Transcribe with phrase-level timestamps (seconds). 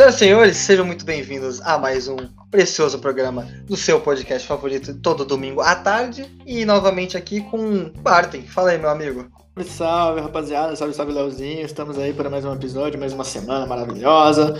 [0.00, 2.16] Senhoras e senhores, sejam muito bem-vindos a mais um
[2.50, 6.24] precioso programa do seu podcast favorito todo domingo à tarde.
[6.46, 8.40] E novamente aqui com Barton.
[8.44, 9.30] Fala aí, meu amigo.
[9.56, 10.74] Salve, salve, rapaziada.
[10.74, 11.66] Salve, salve, Leozinho.
[11.66, 14.58] Estamos aí para mais um episódio, mais uma semana maravilhosa.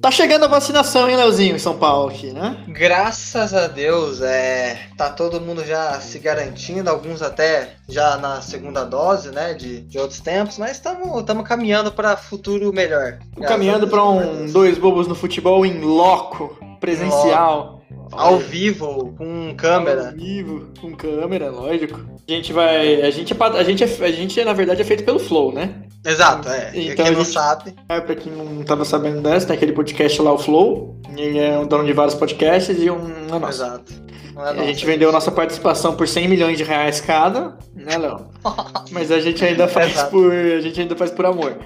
[0.00, 2.56] Tá chegando a vacinação, hein, Leozinho, em São Paulo aqui, né?
[2.68, 8.82] Graças a Deus, é, tá todo mundo já se garantindo, alguns até já na segunda
[8.84, 13.18] dose, né, de, de outros tempos, mas estamos caminhando para futuro melhor.
[13.46, 17.82] Caminhando para um dois bobos no futebol em loco, presencial.
[18.12, 20.08] Ao vivo, com câmera.
[20.08, 22.00] Ao vivo, com câmera, lógico.
[22.26, 23.02] A gente vai.
[23.02, 25.74] A gente, é a gente, é, a gente na verdade, é feito pelo Flow, né?
[26.04, 26.70] Exato, é.
[26.74, 27.74] Então, quem não gente, sabe.
[27.88, 30.98] É, pra quem não tava sabendo dessa, tem aquele podcast lá, o Flow.
[31.16, 33.62] Ele é um dono de vários podcasts e um é nosso.
[33.62, 34.10] Exato.
[34.36, 38.28] É a gente vendeu nossa participação por 100 milhões de reais cada, né, Léo?
[38.90, 40.32] Mas a gente ainda faz por.
[40.32, 41.58] A gente ainda faz por amor.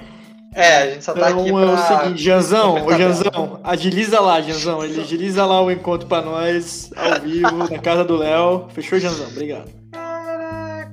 [0.54, 1.62] É, a gente só tá então, aqui pra...
[1.62, 6.22] é o seguinte, Janzão, ô Janzão, agiliza lá, Janzão, ele agiliza lá o encontro pra
[6.22, 8.66] nós, ao vivo, na casa do Léo.
[8.72, 9.26] Fechou, Janzão?
[9.26, 9.83] Obrigado.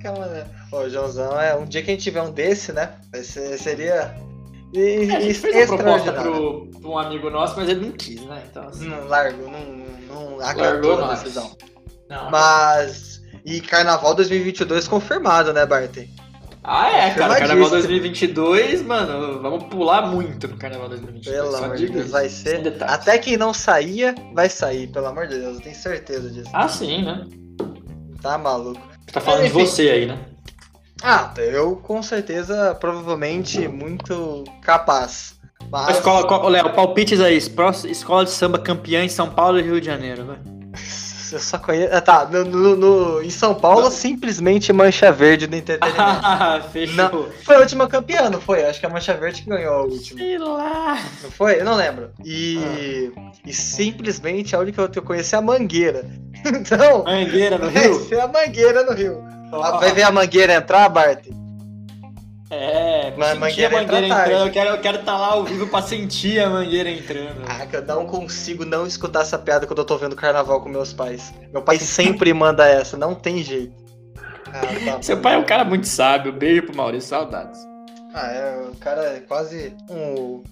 [0.01, 0.45] Caraca, mano.
[0.71, 2.93] Ô, Joãozão, é, um dia que a gente tiver um desse, né,
[3.57, 4.15] seria...
[4.73, 7.91] E, é, a gente fez uma proposta pro, pro um amigo nosso, mas ele não
[7.91, 8.41] quis, né?
[8.49, 8.87] Então, assim...
[8.87, 11.55] Não largou, não, não acatou a decisão.
[12.09, 13.21] Não, mas...
[13.45, 16.09] E Carnaval 2022 confirmado, né, Bartem?
[16.63, 17.39] Ah, é, cara.
[17.39, 21.35] Carnaval 2022, mano, vamos pular muito no Carnaval 2022.
[21.35, 22.61] Pelo amor de Deus, vai ser.
[22.83, 26.49] Até quem não saía, vai sair, pelo amor de Deus, eu tenho certeza disso.
[26.53, 27.25] Ah, sim, né?
[28.21, 28.90] Tá maluco.
[29.05, 30.19] Você tá falando de você aí, né?
[31.03, 35.39] Ah, eu com certeza, provavelmente, muito capaz.
[35.71, 35.97] Mas...
[35.97, 37.37] Escola, Léo, palpites aí.
[37.37, 40.37] Escola de samba campeã em São Paulo e Rio de Janeiro, vai.
[41.31, 41.93] Eu só conheço.
[41.93, 43.91] Ah, tá, no, no, no, em São Paulo, não.
[43.91, 46.01] simplesmente Mancha Verde do entretenimento.
[46.01, 46.95] Ah, fechou.
[46.95, 48.65] Não, foi a última campeã, não foi?
[48.65, 50.19] Acho que a Mancha Verde que ganhou a última.
[50.19, 50.99] Sei lá.
[51.23, 51.59] Não foi?
[51.59, 52.11] Eu não lembro.
[52.23, 53.31] E, ah.
[53.45, 56.05] e simplesmente a única que eu conheci é a Mangueira.
[56.43, 57.03] Então.
[57.03, 58.03] Mangueira no Rio?
[58.09, 59.23] Vai a Mangueira no Rio.
[59.51, 61.27] Vai ver a Mangueira entrar, Bart?
[62.51, 64.47] É, Mas mangueira, a mangueira entrando.
[64.47, 67.43] Eu quero estar quero tá lá ao vivo pra sentir a mangueira entrando.
[67.47, 70.67] Ah, que eu não consigo não escutar essa piada quando eu tô vendo carnaval com
[70.67, 71.33] meus pais.
[71.53, 73.73] Meu pai sempre manda essa, não tem jeito.
[74.47, 76.33] Ah, tá Seu pai é um cara muito sábio.
[76.33, 77.57] Beijo pro Maurício, saudades.
[78.13, 80.43] Ah, é, o cara é quase um,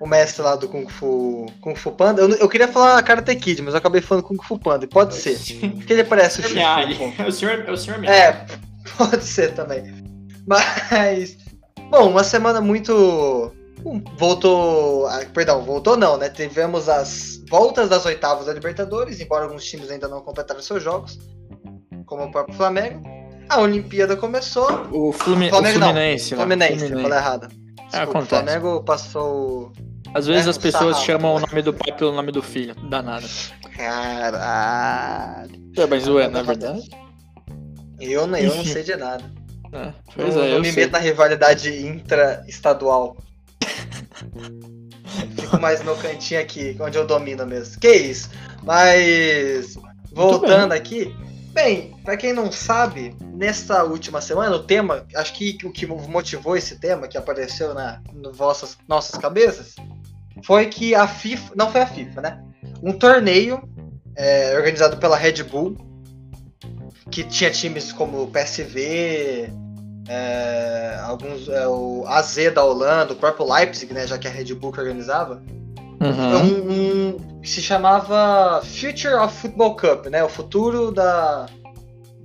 [0.00, 2.20] o mestre lá do Kung Fu, Kung Fu Panda.
[2.20, 4.88] Eu, eu queria falar Karate Kid, mas eu acabei falando Kung Fu Panda.
[4.88, 5.38] Pode ser.
[5.70, 7.14] Porque ele parece o Miyagi.
[7.16, 8.18] É o senhor, é o senhor Miyagi.
[8.18, 8.46] É,
[8.98, 10.02] pode ser também.
[10.46, 11.43] Mas
[11.90, 13.52] Bom, uma semana muito.
[14.18, 15.06] Voltou.
[15.32, 16.28] Perdão, voltou não, né?
[16.28, 21.18] Tivemos as voltas das oitavas da Libertadores, embora alguns times ainda não completaram seus jogos,
[22.06, 23.02] como o próprio Flamengo.
[23.48, 24.66] A Olimpíada começou.
[24.90, 25.50] O, Flumi...
[25.50, 26.34] Flamengo, o Fluminense.
[26.34, 27.02] Não, Fluminense, Fluminense.
[27.02, 27.48] falei errado.
[27.92, 28.24] É, acontece.
[28.24, 29.72] O Flamengo passou.
[30.14, 32.74] Às vezes é, as pessoas chamam o nome do pai pelo nome do filho.
[32.88, 33.26] Danada.
[33.76, 35.50] Caralho.
[35.76, 36.88] É, mas ué, é verdade?
[38.00, 39.24] Eu, eu não sei de nada.
[39.74, 43.16] É, pois não, é, não me meto na rivalidade intra-estadual.
[45.36, 47.80] Fico mais no cantinho aqui, onde eu domino mesmo.
[47.80, 48.30] Que isso?
[48.62, 49.76] Mas
[50.12, 51.12] voltando aqui,
[51.52, 56.56] bem, para quem não sabe, nesta última semana o tema, acho que o que motivou
[56.56, 58.00] esse tema que apareceu na
[58.32, 59.74] vossas nossas cabeças
[60.44, 62.44] foi que a FIFA, não foi a FIFA, né?
[62.80, 63.68] Um torneio
[64.14, 65.76] é, organizado pela Red Bull
[67.10, 69.48] que tinha times como o PSV,
[70.08, 74.32] é, alguns, é, o AZ da Holanda, o próprio Leipzig, né, já que é a
[74.32, 75.42] Red Bull que organizava,
[76.00, 76.36] uhum.
[76.36, 81.46] um, um, que se chamava Future of Football Cup, né, o futuro da,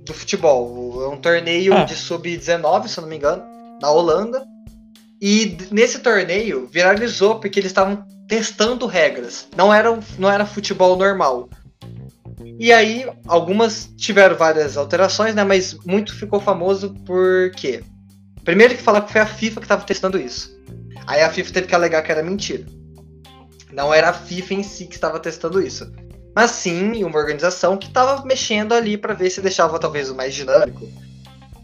[0.04, 1.04] do futebol.
[1.04, 1.84] É um torneio é.
[1.84, 3.42] de sub-19, se eu não me engano,
[3.80, 4.44] na Holanda.
[5.20, 9.48] E nesse torneio viralizou porque eles estavam testando regras.
[9.56, 11.48] Não era, não era futebol normal.
[12.60, 15.42] E aí, algumas tiveram várias alterações, né?
[15.42, 17.82] Mas muito ficou famoso porque.
[18.44, 20.54] Primeiro que falar que foi a FIFA que estava testando isso.
[21.06, 22.66] Aí a FIFA teve que alegar que era mentira.
[23.72, 25.90] Não era a FIFA em si que estava testando isso.
[26.36, 30.34] Mas sim uma organização que estava mexendo ali para ver se deixava talvez o mais
[30.34, 30.86] dinâmico,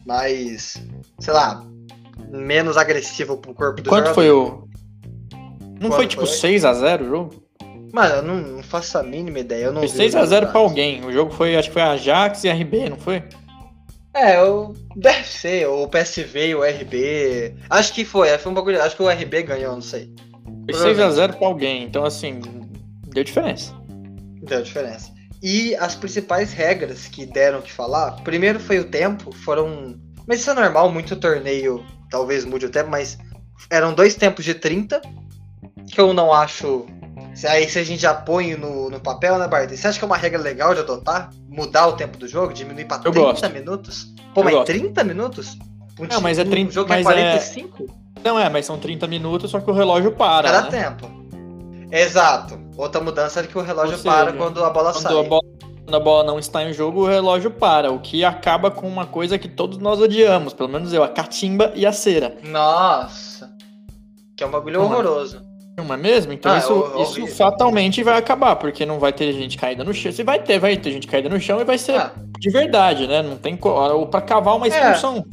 [0.06, 0.82] mais,
[1.20, 1.62] sei lá,
[2.30, 4.14] menos agressivo pro corpo do Quanto jogador.
[4.14, 4.66] foi o.
[5.78, 6.36] Não Quanto foi tipo foi?
[6.36, 7.45] 6 a 0 o jogo?
[7.96, 9.64] Mano, eu não, não, faço a mínima ideia.
[9.64, 11.02] Eu não foi 6x0 pra alguém.
[11.02, 13.22] O jogo foi, acho que foi Ajax e RB, não foi?
[14.12, 17.54] É, eu, deve ser, o PSV e o RB.
[17.70, 18.82] Acho que foi, foi um bagulho.
[18.82, 20.14] Acho que o RB ganhou, não sei.
[20.70, 22.42] Foi 6x0 pra alguém, então assim,
[23.06, 23.74] deu diferença.
[24.42, 25.10] Deu diferença.
[25.42, 29.98] E as principais regras que deram que falar, primeiro foi o tempo, foram.
[30.28, 33.16] Mas isso é normal, muito torneio talvez mude o tempo, mas
[33.70, 35.00] eram dois tempos de 30,
[35.90, 36.86] que eu não acho
[37.36, 39.68] Se aí se a gente já põe no, no papel, né, Bart?
[39.70, 41.30] Você acha que é uma regra legal de adotar?
[41.48, 42.52] Mudar o tempo do jogo?
[42.54, 43.50] Diminuir pra Eu 30 gosto.
[43.50, 44.14] minutos?
[44.34, 44.66] Pô, Eu mas gosto.
[44.66, 45.58] 30 minutos?
[46.00, 47.86] Um Não, mas é um 30 jogo mas é é- 45?
[48.24, 50.50] Não é, mas são 30 minutos, só que o relógio para.
[50.50, 50.82] Cada né?
[50.82, 51.10] tempo.
[51.92, 52.58] Exato.
[52.76, 55.02] Outra mudança é que o relógio Ou para seja, quando a bola sai.
[55.12, 55.42] Quando a, bola,
[55.84, 59.06] quando a bola não está em jogo, o relógio para, o que acaba com uma
[59.06, 62.36] coisa que todos nós odiamos, pelo menos eu, a catimba e a cera.
[62.44, 63.50] Nossa.
[64.36, 65.45] Que é um bagulho mas- horroroso.
[65.78, 66.32] É mesmo?
[66.32, 69.92] Então Ah, isso, é isso fatalmente vai acabar, porque não vai ter gente caída no
[69.92, 70.10] chão.
[70.10, 73.06] Se vai ter, vai ter gente caída no chão e vai ser Ah, de verdade,
[73.06, 73.20] né?
[73.22, 75.24] Não tem ou pra cavar uma expulsão.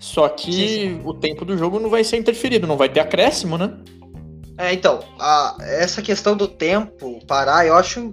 [0.00, 0.68] Só que É.
[0.68, 3.72] Sim, o tempo do jogo não vai ser interferido, não vai ter acréscimo, né?
[4.58, 8.12] É, então, a- essa questão do tempo parar, eu acho.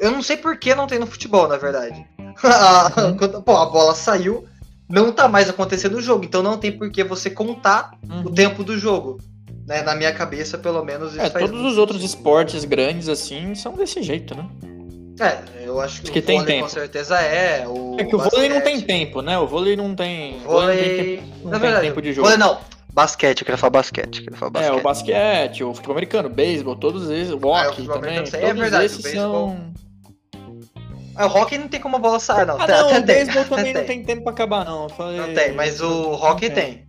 [0.00, 2.04] Eu não sei por que não tem no futebol, na verdade.
[2.98, 3.16] Uhum.
[3.16, 4.44] quando- pô, a bola saiu,
[4.88, 7.92] não tá mais acontecendo o jogo, então não tem por que você contar
[8.24, 9.18] o tempo do jogo.
[9.66, 9.82] Né?
[9.82, 13.72] Na minha cabeça, pelo menos, isso É, faz todos os outros esportes grandes assim são
[13.72, 14.46] desse jeito, né?
[15.18, 16.68] É, eu acho que, Que o tem vôlei tempo.
[16.68, 17.66] com certeza é.
[17.66, 19.38] O É que o vôlei não tem tempo, né?
[19.38, 20.36] O vôlei não tem.
[20.36, 20.76] O vôlei.
[20.76, 22.28] não tem, tempo, não tem verdade, tempo de jogo.
[22.28, 22.58] Vôlei não.
[22.92, 24.18] Basquete, eu queria falar basquete.
[24.18, 24.78] eu Queria falar É, basquete.
[24.78, 28.36] o basquete, o futebol americano, o beisebol, todos esses, o Ah, o hockey também, isso
[28.36, 29.72] aí todos é verdade, o esses beisebol- são...
[31.16, 32.60] Ah, o hockey não tem como a bola sair, não.
[32.60, 34.88] Ah, não, até o beisebol até também não tem tempo pra acabar, não.
[34.90, 35.18] Falei...
[35.18, 36.85] Não tem, mas o hockey Não tem.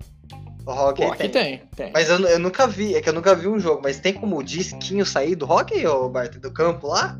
[0.67, 1.29] O hockey tem.
[1.29, 1.91] tem, tem.
[1.93, 4.37] Mas eu, eu nunca vi, é que eu nunca vi um jogo, mas tem como
[4.37, 7.17] o disquinho sair do hockey, ô Bart, do campo lá?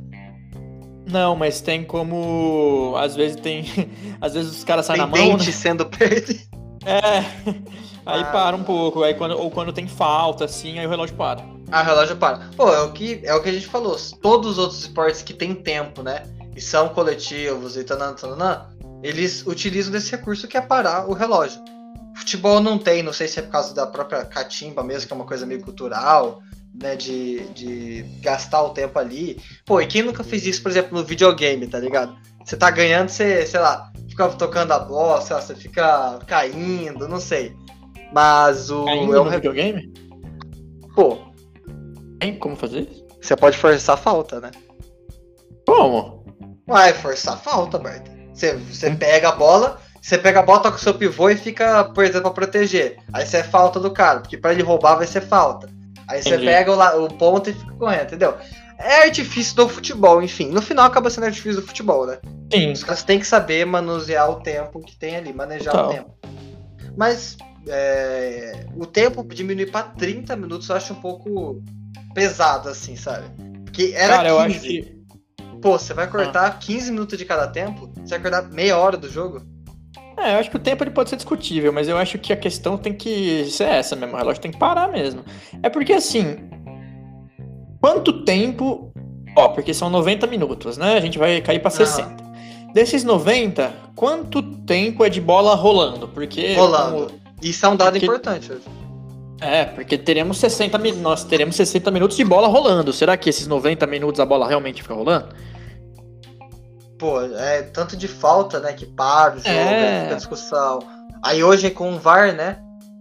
[1.09, 2.93] Não, mas tem como...
[2.97, 3.65] Às vezes tem...
[4.19, 5.37] Às vezes os caras saem na mão, né?
[5.37, 6.39] dente sendo perdido.
[6.85, 7.19] É...
[8.05, 8.31] Aí Ah.
[8.31, 11.43] para um pouco, aí quando, ou quando tem falta, assim, aí o relógio para.
[11.69, 12.49] Ah, o relógio para.
[12.55, 13.97] Pô, é o, que, é o que a gente falou.
[14.21, 16.23] Todos os outros esportes que tem tempo, né?
[16.55, 18.67] E são coletivos e tanã, tanã,
[19.03, 21.61] eles utilizam desse recurso que é parar o relógio.
[22.17, 25.15] Futebol não tem, não sei se é por causa da própria catimba mesmo, que é
[25.15, 26.41] uma coisa meio cultural,
[26.73, 26.95] né?
[26.95, 29.39] De, de gastar o tempo ali.
[29.65, 32.17] Pô, e quem nunca fez isso, por exemplo, no videogame, tá ligado?
[32.43, 37.07] Você tá ganhando, você, sei lá, fica tocando a bola, sei lá, você fica caindo,
[37.07, 37.55] não sei.
[38.13, 38.87] Mas o.
[38.87, 39.93] Ainda é um no videogame?
[40.95, 41.19] Pô,
[42.19, 43.05] Tem como fazer isso?
[43.21, 44.51] você pode forçar a falta, né?
[45.67, 46.25] Como?
[46.65, 48.07] Vai forçar a falta, Bart.
[48.33, 51.85] Você, você pega a bola, você pega a bola, toca o seu pivô e fica,
[51.85, 52.97] por exemplo, pra proteger.
[53.11, 55.69] Aí você é falta do cara, porque pra ele roubar vai ser falta.
[56.07, 58.35] Aí você pega o, o ponto e fica correndo, entendeu?
[58.79, 60.49] É artifício do futebol, enfim.
[60.49, 62.19] No final acaba sendo artifício do futebol, né?
[62.53, 62.71] Sim.
[62.71, 66.15] Os caras têm que saber manusear o tempo que tem ali, manejar o tempo.
[66.95, 71.61] Mas é, o tempo diminuir pra 30 minutos eu acho um pouco
[72.13, 73.27] pesado, assim, sabe?
[73.65, 74.29] Porque era Cara, 15.
[74.29, 74.97] eu acho que...
[75.61, 77.91] Pô, você vai cortar 15 minutos de cada tempo?
[77.95, 79.41] Você vai cortar meia hora do jogo?
[80.17, 82.37] É, eu acho que o tempo ele pode ser discutível, mas eu acho que a
[82.37, 85.23] questão tem que ser essa mesmo, o relógio tem que parar mesmo.
[85.61, 86.37] É porque assim,
[87.79, 88.91] quanto tempo,
[89.35, 90.95] ó, porque são 90 minutos, né?
[90.95, 91.77] A gente vai cair pra Aham.
[91.85, 92.27] 60.
[92.73, 96.07] Desses 90, quanto tempo é de bola rolando?
[96.07, 97.05] Porque Rolando.
[97.07, 98.51] como- Isso é um dado Porque- importante
[99.39, 102.91] é, porque teremos 60 minutos, nós teremos 60 minutos de bola rolando.
[102.91, 105.27] Será que esses 90 minutos a bola realmente fica rolando?
[106.97, 108.73] Pô, é tanto de falta, né?
[108.73, 110.03] Que para o jogo, É.
[110.03, 110.79] fica discussão.
[111.23, 112.57] Aí hoje com o VAR, né?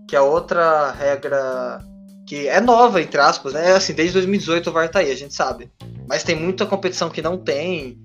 [0.08, 1.80] Que é outra regra
[2.26, 3.72] que é nova, entre aspas, né?
[3.72, 5.70] Assim, desde 2018 o VAR tá aí, a gente sabe.
[6.08, 7.98] Mas tem muita competição que não tem.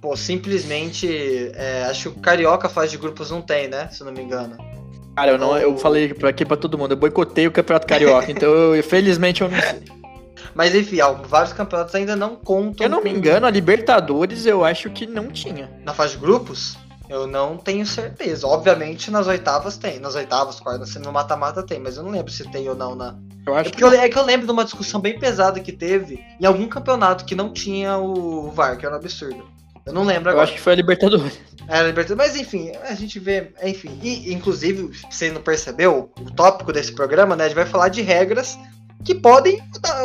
[0.00, 1.52] Pô, simplesmente.
[1.54, 3.88] é, acho que o Carioca faz de grupos não tem, né?
[3.90, 4.56] Se eu não me engano.
[5.16, 8.74] Cara, eu, não, eu falei aqui pra todo mundo, eu boicotei o Campeonato Carioca, então
[8.74, 9.82] eu, felizmente eu não sei.
[10.56, 10.96] Mas enfim,
[11.28, 12.86] vários campeonatos ainda não contam.
[12.86, 15.70] Eu não me engano, a Libertadores eu acho que não tinha.
[15.84, 16.78] Na fase de grupos?
[17.10, 18.46] Eu não tenho certeza.
[18.46, 20.00] Obviamente nas oitavas tem.
[20.00, 23.14] Nas oitavas, quartas, no mata-mata tem, mas eu não lembro se tem ou não na.
[23.46, 25.72] Eu É, acho porque eu, é que eu lembro de uma discussão bem pesada que
[25.72, 29.44] teve em algum campeonato que não tinha o VAR, que era um absurdo.
[29.84, 30.44] Eu não lembro eu agora.
[30.44, 31.38] acho que foi a Libertadores.
[31.68, 32.32] Era Libertadores.
[32.32, 33.52] Mas enfim, a gente vê.
[33.62, 34.00] Enfim.
[34.02, 37.44] E, inclusive, você não percebeu, o tópico desse programa, né?
[37.44, 38.58] A gente vai falar de regras
[39.04, 39.60] que podem.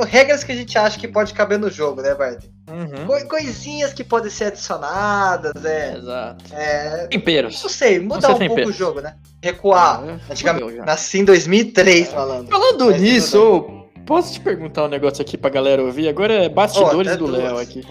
[0.07, 2.43] Regras que a gente acha que pode caber no jogo, né, Bart?
[2.69, 3.05] Uhum.
[3.07, 5.95] Co- Coisinhas que podem ser adicionadas, é.
[5.97, 6.45] Exato.
[6.53, 7.61] é Temperos.
[7.61, 9.15] não sei, mudar um pouco o jogo, né?
[9.43, 10.03] Recuar.
[10.07, 12.51] Ah, Antigamente, nasci em 2003, malandro.
[12.51, 16.07] Falando Mas tudo nisso, posso te perguntar um negócio aqui pra galera ouvir?
[16.07, 17.25] Agora é bastidores até do.
[17.27, 17.83] Léo aqui.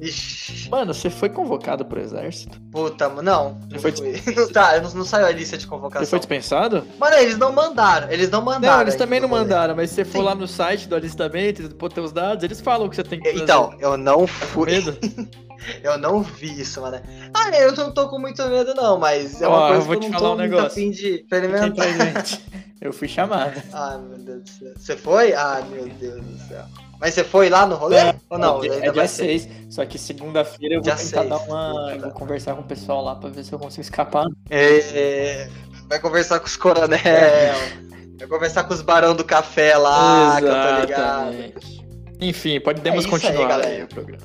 [0.00, 2.60] Ixi, Mano, você foi convocado pro exército?
[2.70, 3.58] puta, não.
[3.70, 4.34] Você Não, foi fui.
[4.34, 6.06] não, tá, eu não, não saiu a lista de Você convocação.
[6.06, 6.84] foi dispensado?
[6.98, 8.76] Mano, eles não mandaram, eles não mandaram.
[8.76, 11.92] Não, eles também não mandaram, mas se você for lá no site do alistamento, pôr
[11.92, 13.42] teus dados, eles falam que você tem que fazer.
[13.42, 14.72] Então, eu não Tá fui.
[15.80, 17.00] Eu não vi isso, mano.
[17.32, 19.96] Ah, eu não tô com muito medo, não, mas é uma Ó, eu coisa vou
[19.96, 20.66] que eu te não falar tô um muito negócio.
[20.72, 21.86] afim de experimentar.
[22.82, 23.62] Eu fui chamado.
[23.72, 24.72] Ah, meu Deus do céu.
[24.76, 25.32] Você foi?
[25.34, 26.64] Ah, meu Deus do céu.
[27.00, 27.96] Mas você foi lá no rolê?
[27.96, 28.62] É, Ou não?
[28.62, 29.38] é, é dia ser.
[29.40, 29.48] 6.
[29.70, 31.28] Só que segunda-feira eu vou Dia tentar seis.
[31.28, 31.96] dar uma.
[31.98, 34.26] Vou conversar com o pessoal lá pra ver se eu consigo escapar.
[34.50, 35.48] É,
[35.88, 36.98] vai conversar com os coronel.
[38.18, 41.32] Vai conversar com os barão do café lá, que eu tô ligado.
[41.32, 41.86] Exatamente.
[42.20, 43.68] Enfim, podemos É isso aí, continuar galera.
[43.70, 44.22] aí o programa.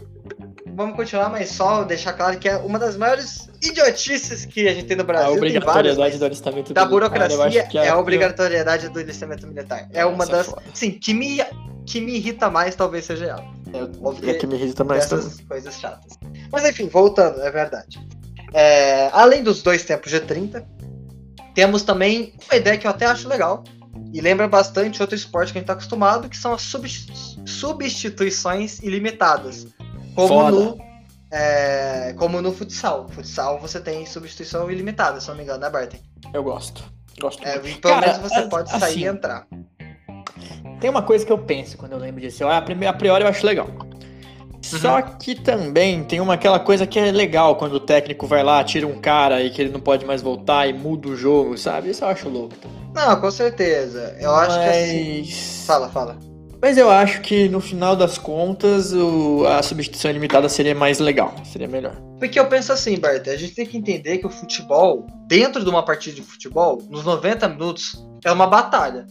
[0.77, 4.85] Vamos continuar, mas só deixar claro que é uma das maiores idiotices que a gente
[4.85, 5.29] tem no A Brasil.
[5.65, 9.47] várias, obrigatoriedade do alistamento da militar, eu burocracia acho que é a obrigatoriedade do listamento
[9.47, 9.89] militar.
[9.91, 10.45] É uma Essa é das.
[10.45, 10.61] foda.
[10.75, 11.43] Sim, que me,
[11.83, 13.43] que me irrita mais, talvez seja ela.
[14.03, 15.25] Óbvio é que me irrita mais também.
[15.25, 16.13] Essas coisas chatas.
[16.51, 17.99] Mas enfim, voltando, é verdade.
[18.53, 20.63] É, além dos dois tempos de 30,
[21.55, 23.63] temos também uma ideia que eu até acho legal.
[24.13, 27.11] E lembra bastante outro esporte que a gente tá acostumado, que são as substi-
[27.45, 29.65] substituições ilimitadas.
[30.17, 30.51] Como Foda.
[30.51, 30.77] no,
[31.31, 33.07] é, como no futsal.
[33.07, 35.97] Futsal você tem substituição ilimitada, se não me engano, né, Barton?
[36.33, 36.83] Eu gosto.
[37.21, 37.79] Gosto É, muito.
[37.79, 39.45] pelo Cara, menos você a- pode sair assim, e entrar.
[40.81, 42.41] Tem uma coisa que eu penso quando eu lembro disso.
[42.43, 43.67] Eu, a, primeira, a priori eu acho legal.
[44.61, 48.63] Só que também tem uma aquela coisa que é legal quando o técnico vai lá,
[48.63, 51.91] tira um cara e que ele não pode mais voltar e muda o jogo, sabe?
[51.91, 52.55] Isso eu acho louco.
[52.93, 54.17] Não, com certeza.
[54.19, 55.19] Eu acho que assim.
[55.21, 56.17] Mas- Fala, fala.
[56.61, 61.35] Mas eu acho que no final das contas o- a substituição limitada seria mais legal,
[61.45, 61.95] seria melhor.
[62.19, 65.69] Porque eu penso assim, Bart, a gente tem que entender que o futebol, dentro de
[65.69, 69.05] uma partida de futebol, nos 90 minutos, é uma batalha.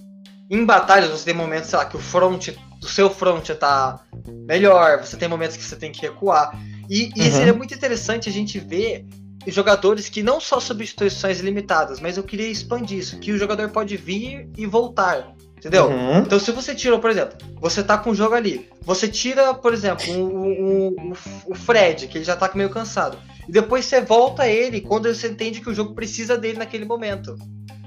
[0.50, 2.48] Em batalhas você tem momentos, sei lá, que o front,
[2.82, 4.00] o seu front tá
[4.46, 6.50] melhor, você tem momentos que você tem que recuar.
[6.90, 7.30] E, e Uhum.
[7.32, 9.04] seria muito interessante a gente ver
[9.46, 13.96] jogadores que não só substituições limitadas, mas eu queria expandir isso, que o jogador pode
[13.96, 15.35] vir e voltar.
[15.66, 15.88] Entendeu?
[15.88, 16.18] Uhum.
[16.18, 19.74] Então, se você tirou, por exemplo, você tá com um jogo ali, você tira, por
[19.74, 21.12] exemplo, o, o,
[21.48, 23.18] o, Fred, que ele já tá meio cansado,
[23.48, 27.36] e depois você volta ele quando você entende que o jogo precisa dele naquele momento.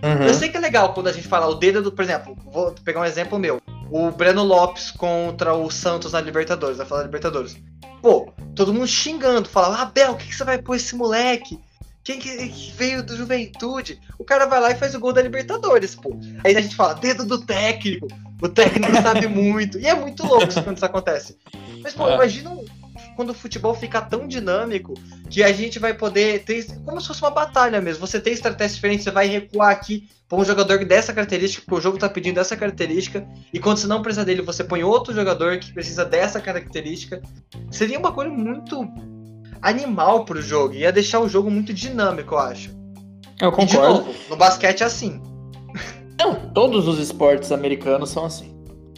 [0.04, 0.28] Uhum.
[0.28, 2.76] Eu sei que é legal quando a gente fala o dedo do, por exemplo, vou
[2.84, 7.06] pegar um exemplo meu, o Breno Lopes contra o Santos na Libertadores, na final da
[7.06, 7.58] Libertadores.
[8.02, 11.58] Pô, todo mundo xingando, falava, Abel, o que, que você vai pôr esse moleque?
[12.04, 14.00] Quem que, veio do Juventude?
[14.18, 16.18] O cara vai lá e faz o gol da Libertadores, pô.
[16.44, 18.08] Aí a gente fala, dedo do técnico.
[18.42, 19.78] O técnico sabe muito.
[19.78, 21.38] E é muito louco isso quando isso acontece.
[21.84, 22.16] Mas, pô, É.
[22.16, 22.58] imagina
[23.16, 24.94] quando o futebol fica tão dinâmico
[25.30, 26.66] que a gente vai poder ter.
[26.86, 28.06] Como se fosse uma batalha mesmo.
[28.06, 31.82] Você tem estratégias diferentes, você vai recuar aqui põe um jogador dessa característica, porque o
[31.82, 35.58] jogo tá pedindo essa característica, e quando você não precisa dele, você põe outro jogador
[35.58, 37.20] que precisa dessa característica.
[37.72, 38.88] Seria uma coisa muito
[39.62, 40.74] animal pro jogo.
[40.74, 42.70] Ia deixar o jogo muito dinâmico, eu acho.
[43.42, 43.94] Eu E de concordo.
[44.06, 45.22] novo, no basquete é assim.
[46.20, 48.54] Não, todos os esportes americanos são assim.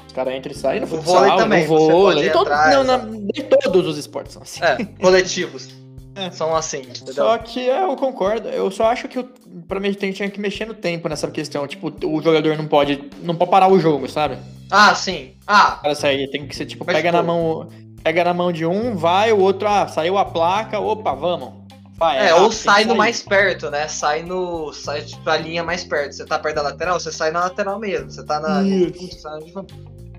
[0.07, 2.29] Os caras entram e saem no O futsal, vôlei também, no você vôlei.
[2.31, 4.61] todo- entrar, não, nem todos os esportes são assim.
[4.63, 5.69] É, coletivos.
[6.15, 6.29] É.
[6.31, 7.13] São assim, entendeu?
[7.13, 8.49] Só que é, eu concordo.
[8.49, 9.29] Eu só acho que o-
[9.67, 11.65] pra mim tem, tinha que mexer no tempo nessa questão.
[11.65, 13.01] Tipo, o jogador não pode.
[13.23, 14.37] Não pode parar o jogo, sabe?
[14.69, 15.33] Ah, sim.
[15.47, 17.69] Ah, Para sair, tem que ser tipo, Mas, pega pô- na mão.
[18.03, 21.53] Pega na mão de um, vai, o outro, ah, saiu a placa, opa, vamos.
[21.97, 23.87] Vai, É, rápido, ou sai no mais perto, né?
[23.87, 24.73] Sai no.
[24.73, 26.13] Sai tipo, a linha mais perto.
[26.13, 28.09] Você tá perto da lateral, você sai na lateral mesmo.
[28.09, 28.63] Você tá na.
[28.63, 29.27] Isso.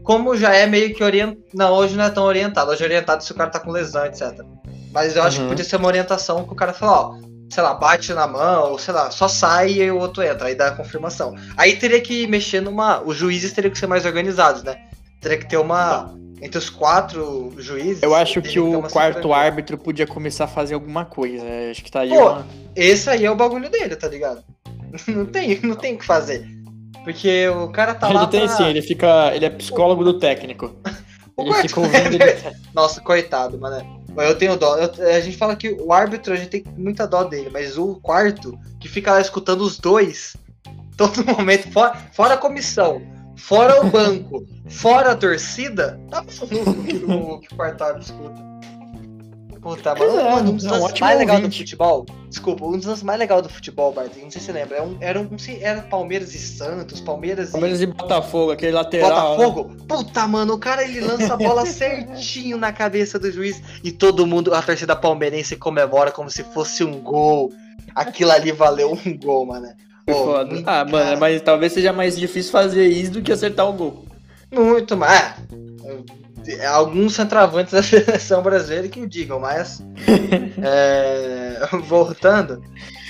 [0.04, 1.42] Como já é meio que orientado.
[1.52, 2.70] Não, hoje não é tão orientado.
[2.70, 4.32] Hoje é orientado se o cara tá com lesão, etc.
[4.92, 5.44] Mas eu acho Uhum.
[5.44, 7.14] que podia ser uma orientação que o cara fala, ó,
[7.50, 10.54] sei lá, bate na mão, ou sei lá, só sai e o outro entra, aí
[10.54, 11.34] dá a confirmação.
[11.56, 13.00] Aí teria que mexer numa.
[13.02, 14.76] Os juízes teriam que ser mais organizados, né?
[15.20, 16.14] Teria que ter uma.
[16.42, 18.02] Entre os quatro juízes.
[18.02, 21.44] Eu acho que o quarto árbitro podia começar a fazer alguma coisa.
[21.44, 22.46] é, Acho que tá aí Pô, uma...
[22.75, 24.42] Esse aí é o bagulho dele, tá ligado?
[25.06, 26.44] Não tem, não tem o que fazer.
[27.04, 28.22] Porque o cara tá lá.
[28.22, 28.56] Ele tem pra...
[28.56, 29.34] sim, ele fica.
[29.34, 30.75] Ele é psicólogo do técnico.
[31.34, 32.56] O Ele fica ouvindo ele.
[32.75, 34.02] Nossa, coitado, mano.
[34.18, 34.76] Eu tenho dó.
[34.76, 37.94] Eu- a gente fala que o árbitro, a gente tem muita dó dele, mas o
[38.02, 40.37] quarto, que fica lá escutando os dois,
[40.94, 43.00] todo momento, fora, fora a comissão,
[43.36, 48.52] fora o banco, fora a torcida, tá maluco que o, que o quarto árbitro escuta.
[49.62, 52.06] Puta, mano, é, mano, um dos é um lances mais legais do futebol.
[52.28, 54.78] Desculpa, um dos lances mais legais do futebol, Bart, não sei se você lembra.
[54.78, 55.28] Era, um, era, um,
[55.60, 57.52] era Palmeiras e Santos, Palmeiras e.
[57.52, 59.38] Palmeiras e Botafogo, aquele lateral.
[59.38, 59.44] né?
[59.44, 59.76] Botafogo?
[59.86, 64.26] Puta, mano, o cara ele lança a bola certinho na cabeça do juiz e todo
[64.26, 67.52] mundo, a torcida palmeirense comemora como se fosse um gol.
[67.94, 69.68] Aquilo ali valeu um gol, mano.
[70.06, 70.52] Pô, foda.
[70.54, 73.73] muito, Ah, mano, cara, mas talvez seja mais difícil fazer isso do que acertar o
[73.73, 74.04] gol.
[74.52, 75.35] Muito mais.
[76.47, 79.80] É, alguns centroavantes da seleção brasileira que o digam, mas.
[80.62, 82.62] é, voltando.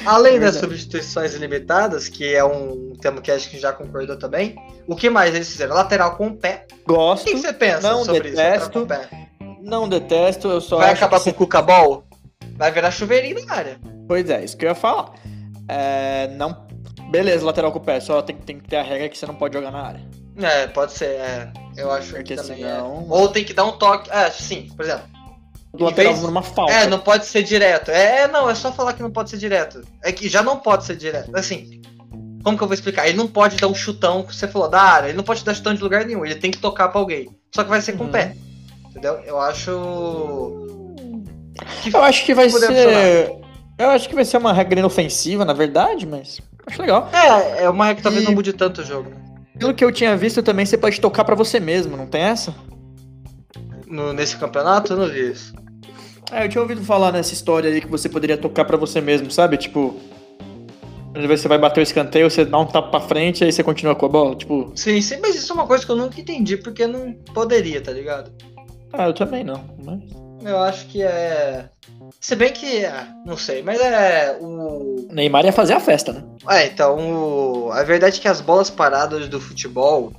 [0.04, 4.56] Além das substituições ilimitadas, que é um tema que acho que já concordou também,
[4.86, 5.74] o que mais eles fizeram?
[5.74, 6.66] Lateral com o pé.
[6.86, 8.36] O Gosto, que, que você pensa Não sobre isso?
[8.36, 8.72] Lateral detesto.
[8.72, 9.08] com o pé?
[9.62, 12.04] não detesto, eu só Vai acabar com o Cuca Ball?
[12.56, 13.78] Vai virar chuveirinho na área.
[14.08, 15.12] Pois é, isso que eu ia falar.
[15.68, 16.66] É, não...
[17.12, 19.34] Beleza, lateral com o pé, só tem, tem que ter a regra que você não
[19.34, 20.00] pode jogar na área.
[20.40, 21.52] É, pode ser, é.
[21.76, 23.14] Eu acho Porque que também senão- é.
[23.14, 24.10] Ou tem que dar um toque.
[24.10, 25.04] É, sim, por exemplo.
[25.74, 26.72] Do lateral vez- numa falta.
[26.72, 27.90] É, não pode ser direto.
[27.90, 29.82] É, não, é só falar que não pode ser direto.
[30.02, 31.34] É que já não pode ser direto.
[31.36, 31.80] Assim,
[32.42, 33.06] como que eu vou explicar?
[33.06, 35.08] Ele não pode dar um chutão que você falou da área.
[35.08, 36.24] Ele não pode dar chutão de lugar nenhum.
[36.24, 37.28] Ele tem que tocar pra alguém.
[37.54, 38.12] Só que vai ser com o Uhum.
[38.12, 38.34] pé.
[38.90, 39.20] Entendeu?
[39.26, 39.70] Eu acho.
[41.82, 43.30] que Eu acho que vai ser.
[43.82, 46.40] Eu acho que vai ser uma regra inofensiva, na verdade, mas.
[46.66, 47.08] Acho legal.
[47.12, 49.10] É, é uma regra que talvez E- não mude tanto o jogo.
[49.10, 49.16] né?
[49.58, 52.54] Pelo que eu tinha visto também, você pode tocar pra você mesmo, não tem essa?
[53.86, 55.52] No, nesse campeonato, eu não vi isso.
[56.32, 59.30] É, eu tinha ouvido falar nessa história aí que você poderia tocar pra você mesmo,
[59.30, 59.56] sabe?
[59.56, 59.94] Tipo.
[61.28, 63.94] Você vai bater o escanteio, você dá um tapa pra frente e aí você continua
[63.94, 64.34] com a bola.
[64.34, 67.82] Tipo, Sim, sim, mas isso é uma coisa que eu nunca entendi, porque não poderia,
[67.82, 68.32] tá ligado?
[68.94, 69.62] ah, eu também não.
[69.84, 70.00] Mas...
[70.44, 71.68] Eu acho que é.
[72.20, 72.84] Se bem que.
[72.84, 74.36] ah, não sei, mas é.
[74.40, 75.06] O.
[75.10, 76.24] Neymar ia fazer a festa, né?
[76.48, 76.96] É, então.
[77.66, 77.72] O...
[77.72, 80.12] A verdade é que as bolas paradas do futebol.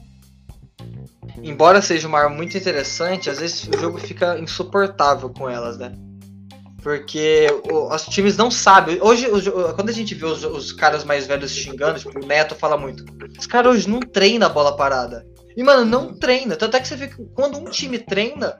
[1.41, 5.91] Embora seja uma arma muito interessante, às vezes o jogo fica insuportável com elas, né?
[6.81, 8.99] Porque o- os times não sabem.
[9.01, 12.55] Hoje, o quando a gente vê os, os caras mais velhos xingando, tipo, o Neto
[12.55, 13.03] fala muito.
[13.37, 15.25] Os caras hoje não treinam a bola parada.
[15.55, 16.55] E, mano, não treina.
[16.55, 18.57] Tanto é que você vê que quando um time treina,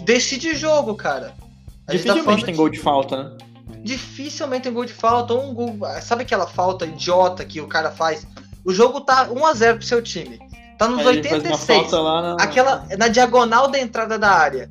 [0.00, 1.34] decide jogo, cara.
[1.86, 3.36] A tá Dificilmente falando tem de- gol de falta, né?
[3.84, 5.78] Dificilmente tem gol de falta ou um gol.
[6.00, 8.26] Sabe aquela falta idiota que o cara faz?
[8.64, 10.38] O jogo tá 1x0 pro seu time.
[10.78, 11.80] Tá nos Aí ele faz uma 86.
[11.90, 12.42] falta lá na...
[12.42, 14.70] Aquela na diagonal da entrada da área.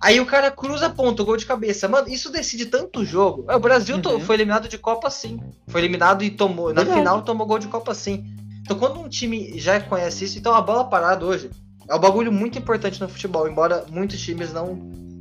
[0.00, 1.88] Aí o cara cruza a ponta, o gol de cabeça.
[1.88, 3.44] Mano, isso decide tanto o jogo.
[3.48, 4.20] É, O Brasil Uhum.
[4.20, 5.38] foi eliminado de Copa sim.
[5.68, 6.68] Foi eliminado e tomou.
[6.68, 6.98] Na Verdade.
[6.98, 8.24] final tomou gol de Copa sim.
[8.62, 11.50] Então quando um time já conhece isso, então a bola parada hoje
[11.88, 14.74] é um bagulho muito importante no futebol, embora muitos times não,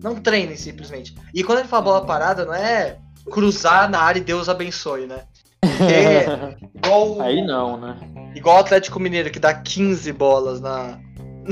[0.03, 1.15] não treinem simplesmente.
[1.33, 2.97] E quando ele fala bola parada, não é
[3.31, 5.21] cruzar na área e Deus abençoe, né?
[5.61, 7.95] Porque igual, Aí não, né?
[8.35, 10.97] igual o Atlético Mineiro que dá 15 bolas na,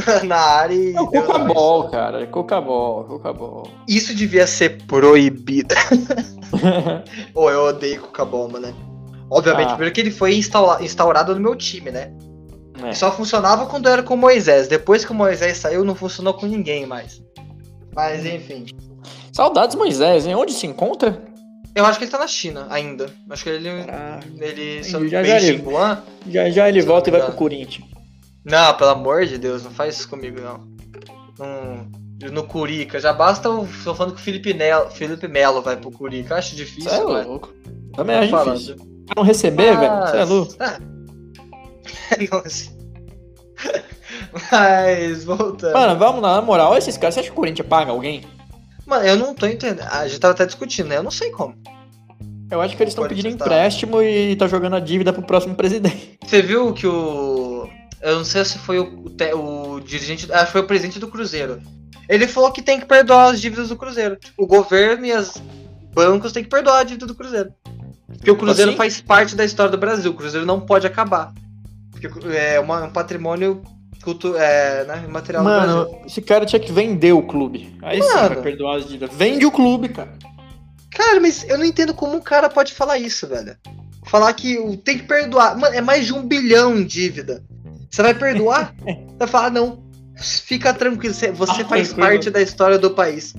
[0.06, 1.08] na, na área e É o.
[1.08, 2.22] Coca-Bol, cara.
[2.24, 3.70] É Coca-Bol, Coca-Bol.
[3.88, 5.76] Isso devia ser proibido.
[7.34, 8.74] Ou eu odeio Cuca-Bomba, né?
[9.30, 9.76] Obviamente, Ah.
[9.78, 12.12] porque ele foi instaura- instaurado no meu time, né?
[12.84, 12.94] É.
[12.94, 14.68] Só funcionava quando era com o Moisés.
[14.68, 17.22] Depois que o Moisés saiu, não funcionou com ninguém mais.
[17.96, 18.66] Mas enfim.
[19.34, 20.36] Saudades Moisés, hein?
[20.36, 21.22] Onde se encontra?
[21.76, 23.10] Eu acho que ele tá na China ainda.
[23.30, 23.84] Acho que ele.
[23.86, 24.20] Caraca.
[24.40, 24.84] Ele.
[24.84, 26.04] Já- já ele- Wuhan?
[26.28, 27.88] Já já ele volta e vai pro Corinthians.
[28.44, 30.68] Não, pelo amor de Deus, não faz isso comigo, não.
[31.38, 33.00] Não- no Curica.
[33.00, 33.68] Já basta o.
[33.84, 36.36] Tô falando que o Felipe, Nelo, Felipe Melo vai pro Curica.
[36.36, 37.54] Acho difícil, Você é mas- louco.
[37.96, 38.58] Também acho Falando.
[38.60, 38.76] difícil.
[39.16, 40.02] Não receber, velho?
[40.02, 40.56] Você é Mas- louco.
[40.60, 40.80] Ah.
[42.46, 42.78] Assim.
[44.52, 45.74] Mas, voltando.
[45.74, 48.24] Mano, Mano, vamos lá, na moral, esses caras, você acha que o Corinthians paga alguém?
[49.04, 49.88] eu não tô entendendo.
[49.92, 50.98] A gente tava até discutindo, né?
[50.98, 51.56] Eu não sei como.
[52.50, 55.54] Eu acho que eles estão pedindo tá- empréstimo e tá jogando a dívida pro próximo
[55.56, 56.18] presidente.
[56.26, 57.70] Você viu que o.
[58.02, 60.32] Eu não sei se foi o, o dirigente.
[60.32, 61.62] Acho que foi o presidente do Cruzeiro.
[62.08, 64.18] Ele falou que tem que perdoar as dívidas do Cruzeiro.
[64.36, 65.36] O governo e os
[65.94, 67.54] bancos têm que perdoar a dívida do Cruzeiro.
[68.08, 68.78] Porque o Cruzeiro Assim?
[68.78, 70.10] faz parte da história do Brasil.
[70.10, 71.32] O Cruzeiro não pode acabar.
[72.08, 73.62] Porque é uma- um patrimônio
[74.04, 75.68] cultu é, né, material do Brasil.
[75.76, 77.78] Mano, esse cara tinha que vender o clube.
[77.82, 78.30] Aí sim Mano.
[78.30, 79.10] vai perdoar as dívidas.
[79.16, 80.14] Vende o clube, cara.
[80.92, 83.56] Cara, mas eu não entendo como um cara pode falar isso, velho.
[84.06, 85.58] Falar que tem que perdoar.
[85.58, 87.44] Mano, é mais de um bilhão em dívida.
[87.90, 88.74] Você vai perdoar?
[89.20, 89.84] vai falar, não.
[90.18, 92.10] Fica tranquilo, você, você Ah, faz tranquilo.
[92.10, 93.34] parte da história do país.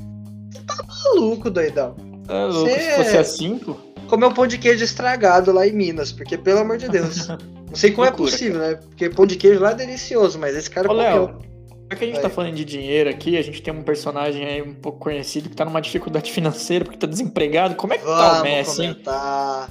[0.51, 1.95] Você tá maluco, doidão.
[2.29, 3.75] É louco, Cê- se fosse assim, pô.
[4.09, 7.29] Comeu pão de queijo estragado lá em Minas, porque pelo amor de Deus.
[7.71, 8.75] Não sei como Loucura, é possível, né?
[8.75, 11.43] Porque pão de queijo lá é delicioso, mas esse cara Ô, Léo, comeu.
[11.91, 12.23] já que a gente Vai.
[12.25, 15.57] tá falando de dinheiro aqui, a gente tem um personagem aí um pouco conhecido que
[15.57, 17.77] tá numa dificuldade financeira porque tá desempregado.
[17.77, 18.93] Como é que tá o Vamos Messi, hein?
[18.95, 19.71] comentar.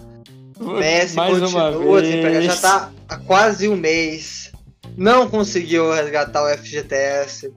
[0.60, 2.56] Messi Mais uma continua desempregado, vez.
[2.56, 4.52] já tá há quase um mês.
[4.98, 7.54] Não conseguiu resgatar o FGTS.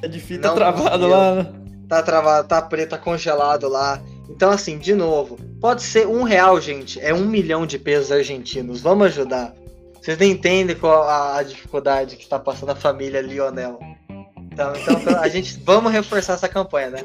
[0.00, 1.08] Tá difícil, não tá travado conseguiu.
[1.08, 1.52] lá, né?
[1.88, 4.00] Tá travado, tá preto, tá congelado lá.
[4.28, 7.00] Então, assim, de novo, pode ser um real, gente.
[7.00, 8.80] É um milhão de pesos argentinos.
[8.80, 9.54] Vamos ajudar.
[10.00, 13.78] Vocês não entendem qual a, a dificuldade que está passando a família Lionel.
[14.52, 17.04] Então, então, a gente vamos reforçar essa campanha, né?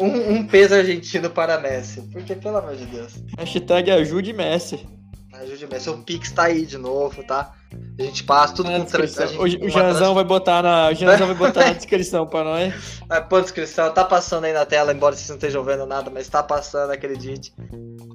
[0.00, 2.02] Um, um peso argentino para Messi.
[2.12, 3.12] Porque, pelo amor de Deus.
[3.38, 4.86] Hashtag ajude Messi.
[5.32, 5.90] Ajude Messi.
[5.90, 7.52] O Pix tá aí de novo, tá?
[7.98, 9.26] A gente passa tudo Na descrição.
[9.28, 13.00] gente- O, o Janzão vai botar na, o Janzão vai botar na descrição pra nós.
[13.10, 16.28] É, pô, descrição, tá passando aí na tela, embora vocês não estejam vendo nada, mas
[16.28, 17.52] tá passando, acredite.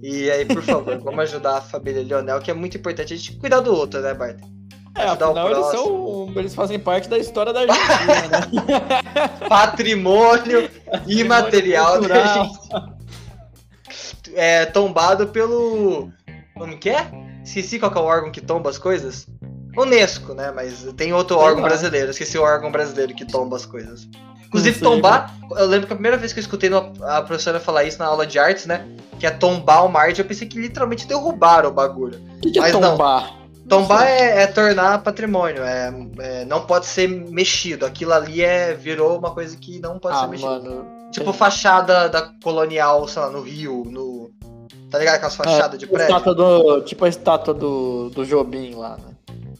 [0.03, 3.35] E aí, por favor, vamos ajudar a família Lionel, que é muito importante a gente
[3.37, 4.37] cuidar do outro, né, Bart?
[4.95, 6.33] É, afinal eles são.
[6.35, 9.39] Eles fazem parte da história da Argentina, né?
[9.47, 10.69] Patrimônio
[11.07, 12.59] imaterial da gente.
[14.33, 16.09] É tombado pelo.
[16.55, 17.07] Como que é?
[17.43, 19.27] Esqueci qual é o órgão que tomba as coisas.
[19.81, 20.51] Unesco, né?
[20.55, 21.69] Mas tem outro Sei órgão lá.
[21.69, 22.11] brasileiro.
[22.11, 24.07] Esqueci o órgão brasileiro que tomba as coisas.
[24.47, 25.35] Inclusive, tombar.
[25.51, 28.25] Eu lembro que a primeira vez que eu escutei a professora falar isso na aula
[28.25, 28.85] de artes, né?
[29.19, 32.19] Que é tombar uma arte, eu pensei que literalmente derrubaram o bagulho.
[32.37, 32.81] O que, que é Mas não.
[32.81, 33.37] tombar?
[33.67, 37.85] Tombar é, é tornar patrimônio, é, é- não pode ser mexido.
[37.85, 40.49] Aquilo ali é virou uma coisa que não pode Ah, ser mexida.
[40.49, 40.87] mano.
[41.11, 44.31] Tipo fachada da colonial, sei lá, no Rio, no.
[44.89, 45.15] Tá ligado?
[45.15, 46.07] Aquelas fachadas de prédio?
[46.15, 49.13] estátua do, tipo a estátua do, do Jobim lá, né?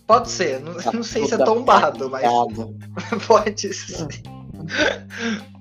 [0.09, 2.23] Pode ser, não, não sei se é tombado, mas
[3.27, 4.07] pode ser.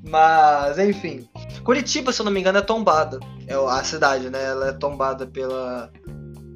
[0.02, 1.28] Mas, enfim.
[1.62, 3.20] Curitiba, se eu não me engano, é tombada.
[3.46, 4.42] É a cidade, né?
[4.42, 5.92] Ela é tombada pela.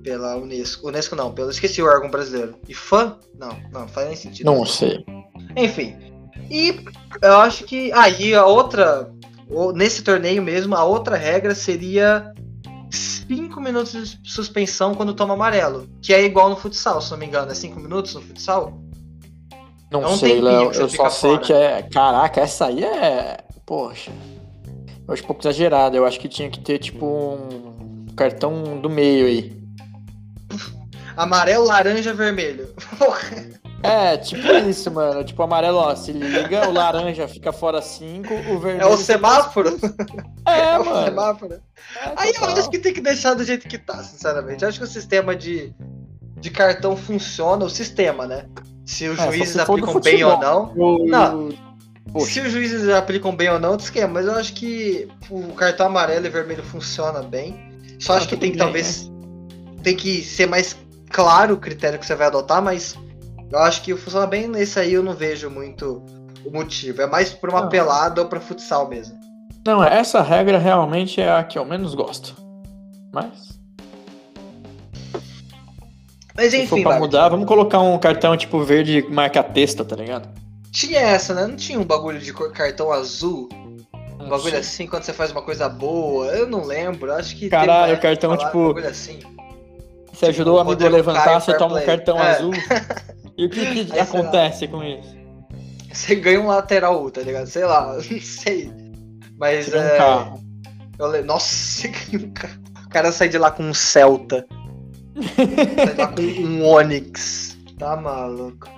[0.03, 0.89] Pela Unesco.
[0.89, 1.51] Unesco não, pelo.
[1.51, 2.55] Esqueci o órgão brasileiro.
[2.67, 3.19] E fã?
[3.39, 4.47] Não, não, faz nem sentido.
[4.47, 5.05] Não sei.
[5.55, 5.95] Enfim.
[6.51, 6.83] E
[7.21, 7.93] eu acho que.
[7.93, 9.13] Aí a outra.
[9.75, 12.33] Nesse torneio mesmo, a outra regra seria
[13.37, 15.89] 5 minutos de suspensão quando toma amarelo.
[16.01, 17.51] Que é igual no futsal, se não me engano.
[17.51, 18.79] É 5 minutos no futsal?
[19.91, 20.73] Não É sei, Léo.
[20.73, 21.43] Eu só sei fora.
[21.43, 21.83] que é.
[21.83, 23.39] Caraca, essa aí é.
[23.67, 24.11] Poxa.
[25.07, 25.97] Eu acho um pouco exagerado.
[25.97, 29.63] Eu acho que tinha que ter, tipo, um cartão do meio aí.
[31.17, 32.69] Amarelo, laranja, vermelho.
[32.99, 33.62] Porra.
[33.83, 35.25] É, tipo isso, mano.
[35.25, 38.83] Tipo, amarelo, ó, se liga, o laranja fica fora 5, o vermelho.
[38.83, 39.77] É o semáforo?
[40.47, 41.05] É, É o mano.
[41.05, 41.55] semáforo.
[41.55, 42.59] É, Aí eu total.
[42.59, 44.63] acho que tem que deixar do jeito que tá, sinceramente.
[44.63, 45.75] Eu acho que o sistema de,
[46.39, 48.47] de cartão funciona, o sistema, né?
[48.85, 50.73] Se os É, juízes se aplicam bem ou não.
[50.77, 51.49] O- Não.
[52.13, 52.27] Poxa.
[52.33, 54.15] Se os juízes aplicam bem ou não, outro esquema.
[54.15, 57.57] Mas eu acho que o cartão amarelo e vermelho funciona bem.
[57.99, 59.11] Só Ah, acho que tem que bem, talvez.
[59.83, 60.77] Tem que ser mais
[61.11, 62.97] claro o critério que você vai adotar, mas
[63.53, 66.03] eu acho que funciona bem nesse aí, eu não vejo muito
[66.45, 67.03] o motivo.
[67.03, 67.69] É mais pra uma Não.
[67.69, 69.19] pelada ou pra futsal mesmo.
[69.67, 72.35] Não, essa regra realmente é a que eu menos gosto.
[73.13, 73.59] Mas,
[76.35, 79.85] Mas se for enfim, pra Bart, mudar, vamos colocar um cartão tipo verde marca testa,
[79.85, 80.29] tá ligado?
[80.73, 81.47] tinha essa, né?
[81.47, 83.49] Não tinha um bagulho de cor- cartão azul?
[84.19, 86.27] Um bagulho assim quando você faz uma coisa boa?
[86.29, 87.13] Eu não lembro.
[87.13, 87.51] Acho que.
[87.51, 89.19] Caralho, cartão, falaram tipo, um assim.
[90.11, 92.31] Você ajudou o amigo a levantar, você toma um cartão É.
[92.31, 92.53] azul.
[93.43, 94.03] E o que, que lá.
[94.03, 95.17] acontece com isso?
[95.93, 97.47] Você ganha um lateral, tá ligado?
[97.47, 98.73] Sei lá, não sei.
[99.39, 99.95] Mas Você ganha é.
[99.95, 100.43] um carro.
[100.99, 101.25] Eu.
[101.25, 101.89] Nossa, você.
[102.17, 104.47] O cara sai de lá com um Celta.
[105.37, 107.57] sai de lá com um Onix.
[107.79, 108.69] Tá maluco.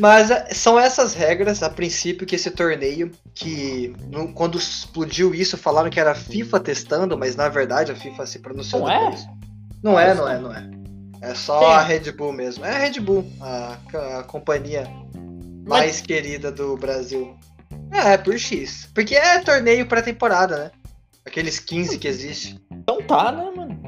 [0.00, 5.56] Mas é, são essas regras, a princípio, que esse torneio, que no- quando explodiu isso,
[5.56, 9.16] falaram que era a FIFA testando, mas na verdade a FIFA se pronunciou Não é?
[9.82, 10.70] Não é, não é, não é.
[11.22, 11.68] É só Quem?
[11.68, 12.64] a Red Bull mesmo.
[12.64, 13.76] É a Red Bull, a,
[14.18, 14.86] a companhia
[15.66, 17.36] mais querida do Brasil.
[17.92, 18.88] É, por X.
[18.94, 20.70] Porque é torneio pré-temporada, né?
[21.24, 22.58] Aqueles 15 que existe.
[22.72, 23.80] Então tá, né, mano?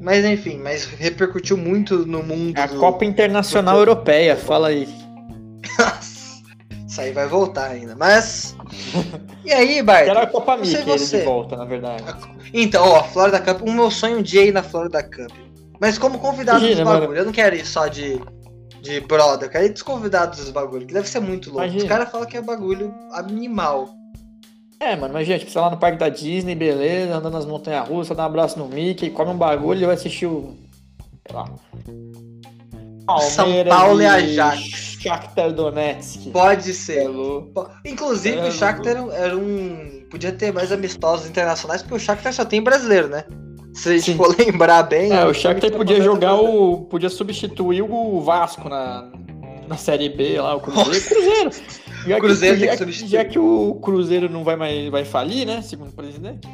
[0.00, 2.58] Mas enfim, mas repercutiu muito no mundo.
[2.58, 4.86] É a do- Copa Internacional Europeia, fala aí.
[6.86, 7.96] Isso aí vai voltar ainda.
[7.96, 8.54] Mas.
[9.44, 10.06] E aí, Bart?
[10.06, 11.18] Era a Copa Mickey ele você.
[11.18, 12.04] de volta, na verdade.
[12.54, 13.62] Então, ó, Florida Cup.
[13.62, 15.32] O meu sonho um dia é ir na Florida Cup.
[15.82, 17.00] Mas como convidado Imagina, dos mano.
[17.00, 17.18] bagulho.
[17.18, 18.20] Eu não quero ir só de.
[18.80, 21.62] De brother, eu quero ir dos convidados dos bagulho, que deve ser muito louco.
[21.64, 21.82] Imagina.
[21.82, 23.88] Os caras falam que é bagulho animal.
[24.80, 28.16] É, mano, mas gente, você lá no parque da Disney, beleza, andando nas montanhas russas,
[28.16, 30.56] dá um abraço no Mickey, come um bagulho e vai assistir o.
[31.26, 31.44] Sei lá.
[33.30, 34.60] São Paulo e a Ajax.
[35.00, 36.30] Shakhtar Donetsk.
[36.30, 37.08] Pode ser.
[37.52, 40.04] Pô, Inclusive, É, o Shakhtar era, um- era um.
[40.10, 43.24] Podia ter mais amistosos internacionais, porque o Shakhtar só tem brasileiro, né?
[43.72, 44.16] Se a gente Sim.
[44.16, 45.12] for lembrar bem.
[45.12, 46.82] É, o time Shakhtar que podia jogar o.
[46.82, 49.10] podia substituir o Vasco na,
[49.66, 51.04] na Série B lá, o Cruzeiro.
[51.06, 51.50] Cruzeiro!
[52.06, 53.10] Já Cruzeiro já, que substituir.
[53.10, 55.62] Já que o Cruzeiro não vai mais vai falir, né?
[55.62, 56.48] Segundo o presidente.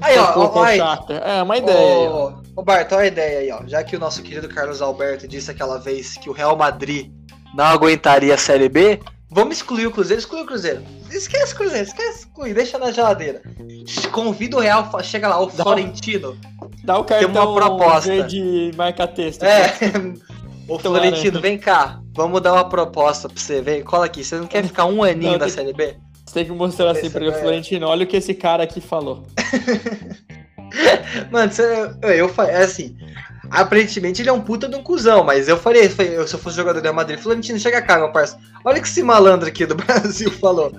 [0.00, 0.78] Aí, ó, ó, o aí.
[1.24, 2.10] É, uma ideia.
[2.10, 3.66] Ô, ô Bart, olha a ideia aí, ó.
[3.66, 7.10] Já que o nosso querido Carlos Alberto disse aquela vez que o Real Madrid
[7.54, 10.20] não aguentaria a Série B, vamos excluir o Cruzeiro.
[10.20, 10.82] Exclui o Cruzeiro.
[11.10, 13.42] Esquece o Cruzeiro, esquece, exclui, deixa na geladeira.
[14.12, 16.36] Convida o Real, chega lá, o Dá- Florentino.
[16.84, 18.10] Dá o Tem cartão uma proposta.
[18.10, 19.42] verde marca-texto.
[19.42, 19.72] É.
[20.68, 22.00] Ô Florentino, vem cá.
[22.14, 23.60] Vamos dar uma proposta pra você.
[23.62, 24.22] Vem, cola aqui.
[24.24, 25.96] Você não quer ficar um aninho Não, na tem- Série B?
[26.26, 28.80] Você tem que mostrar assim pra ele, é- Florentino, olha o que esse cara aqui
[28.80, 29.24] falou.
[31.30, 31.62] Mano, você,
[32.02, 32.96] eu, eu fa- é assim.
[33.50, 36.56] Aparentemente ele é um puta de um cuzão, mas eu faria, eu se eu fosse
[36.56, 38.42] jogador do Real Madrid, Florentino, chega cá, meu parceiro.
[38.64, 40.70] Olha o que esse malandro aqui do Brasil falou.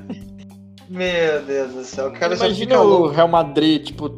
[0.87, 3.07] Meu Deus do céu, o cara já Imagina fica o.
[3.07, 4.09] Real Madrid, tipo,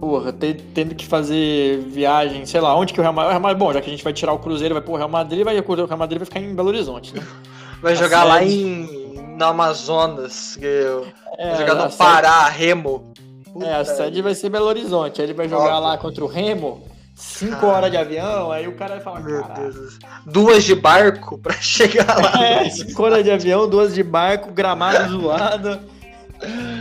[0.00, 3.36] porra, te- tendo que fazer viagem, sei lá, onde que o Real Madrid.
[3.36, 5.44] o Madrid- Bom, já que a gente vai tirar o Cruzeiro, vai pro Real Madrid,
[5.44, 7.22] vai, o Real Madrid vai ficar em Belo Horizonte, né?
[7.82, 8.54] Vai a jogar lá sede.
[8.54, 11.04] em no Amazonas, que eu-
[11.36, 13.12] É, vai jogar no sede- Pará, Remo.
[13.60, 15.20] É, a Puta sede vai ser Belo Horizonte.
[15.20, 15.80] Aí ele vai jogar Óbvio.
[15.80, 16.80] lá contra o Remo.
[17.14, 17.66] Cinco Cara.
[17.72, 19.42] horas de avião, aí o cara vai falar, Meu.
[19.44, 19.98] Deus.
[20.26, 22.44] Duas de barco pra chegar lá.
[22.44, 25.78] É, cinco horas de avião, duas de barco, gramado zoado,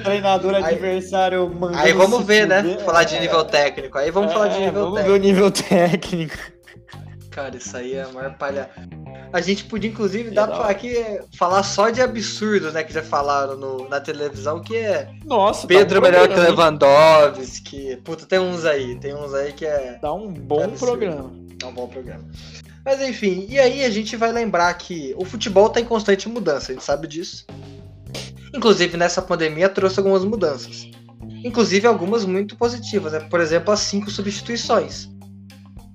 [0.04, 2.78] treinador Aí- adversário mandando Aí vamos ver, né?
[2.86, 3.98] Falar de É, nível técnico.
[3.98, 5.14] Aí vamos falar de é, nível vamos técnico.
[5.14, 6.38] ver o nível técnico.
[7.32, 8.70] Cara, isso aí é a maior palha.
[9.34, 12.84] A gente podia, inclusive, É dar da pra aqui é, falar só de absurdo, né?
[12.84, 16.50] Que já falaram no- na televisão, que é Nossa, Pedro dá um melhor que programa,
[16.50, 16.56] hein?
[16.58, 17.96] Lewandowski.
[18.04, 18.96] Puta, tem uns aí.
[19.00, 20.80] Tem uns aí que é, Dá um bom Absurdo.
[21.00, 21.32] programa.
[21.62, 22.26] é um bom programa.
[22.84, 26.72] Mas enfim, e aí a gente vai lembrar que o futebol tá em constante mudança,
[26.72, 27.46] a gente sabe disso.
[28.54, 30.90] Inclusive, nessa pandemia trouxe algumas mudanças.
[31.46, 33.20] Inclusive algumas muito positivas, né?
[33.22, 35.08] Por exemplo, as cinco substituições.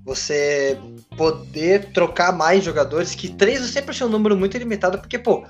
[0.04, 0.78] Você
[1.16, 5.44] poder trocar mais jogadores, que três eu sempre achei um número muito limitado, porque, pô,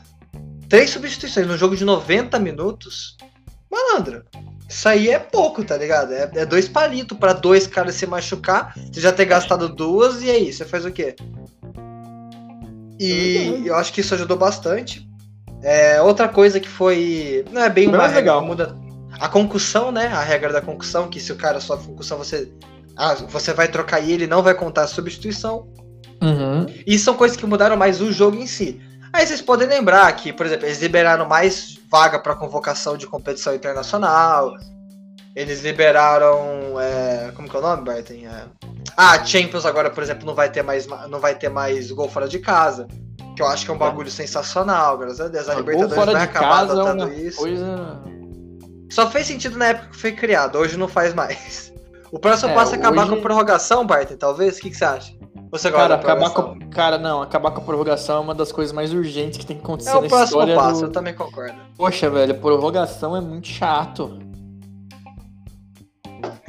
[0.68, 3.16] três substituições no jogo de 90 minutos,
[3.70, 4.24] malandro,
[4.68, 6.12] isso aí é pouco, tá ligado?
[6.12, 10.30] É, é dois palitos pra dois caras se machucar, você já ter gastado duas, e
[10.30, 11.14] aí, você faz o quê?
[12.98, 15.06] E eu acho que isso ajudou bastante.
[15.62, 17.44] É, outra coisa que foi.
[17.50, 18.46] Não é bem uma Mais regra, legal.
[18.46, 18.76] muda.
[19.18, 20.06] A concussão, né?
[20.08, 22.50] A regra da concussão, que se o cara sofre concussão, você.
[22.96, 25.68] Ah, você vai trocar e ele não vai contar a substituição.
[26.22, 26.66] Uhum.
[26.86, 28.80] E são coisas que mudaram mais o jogo em si.
[29.12, 33.54] Aí vocês podem lembrar que, por exemplo, eles liberaram mais vaga para convocação de competição
[33.54, 34.54] internacional.
[35.34, 36.80] Eles liberaram.
[36.80, 38.14] é, como que é o nome, Barton?
[38.14, 38.44] É,
[38.96, 42.26] ah, Champions agora, por exemplo, não vai ter mais, não vai ter mais gol fora
[42.26, 42.88] de casa.
[43.34, 45.48] Que eu acho que é um bagulho sensacional, graças a Deus.
[45.48, 47.36] A Gol Libertadores fora vai de acabar é adotando uma isso.
[47.36, 48.02] coisa...
[48.90, 51.72] Só fez sentido na época que foi criado, hoje não faz mais.
[52.12, 54.58] O próximo É, passo é acabar hoje- com a prorrogação, Barton, talvez?
[54.58, 55.12] O que, que você acha?
[55.50, 58.92] Você Cara, acabar com, cara, não, acabar com a prorrogação é uma das coisas mais
[58.92, 61.54] urgentes que tem que acontecer É o próximo história passo, do- eu também concordo.
[61.76, 64.18] Poxa, velho, prorrogação é muito chato.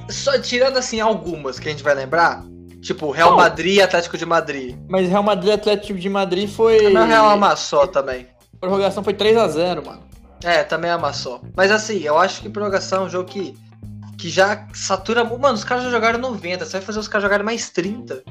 [0.10, 2.44] Só tirando assim algumas que a gente vai lembrar,
[2.82, 3.38] tipo Real Qual?
[3.40, 4.78] Madrid e Atlético de Madrid.
[4.88, 6.94] Mas Real Madrid e Atlético de Madrid foi.
[6.96, 8.28] O Real amassou também.
[8.60, 10.02] Prorrogação foi 3x0, mano.
[10.44, 11.42] É, também amassou.
[11.56, 13.56] Mas assim, eu acho que prorrogação é um jogo que,
[14.18, 15.24] que já satura.
[15.24, 18.24] Mano, os caras já jogaram 90, você vai fazer os caras jogarem mais 30.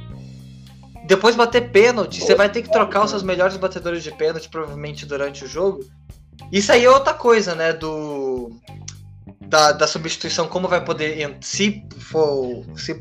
[1.07, 5.07] Depois bater pênalti, você vai ter que trocar os seus melhores batedores de pênalti, provavelmente
[5.07, 5.85] durante o jogo.
[6.51, 7.73] Isso aí é outra coisa, né?
[7.73, 8.51] Do.
[9.41, 11.37] Da, da substituição, como vai poder.
[11.41, 12.65] Se for.
[12.77, 13.01] Se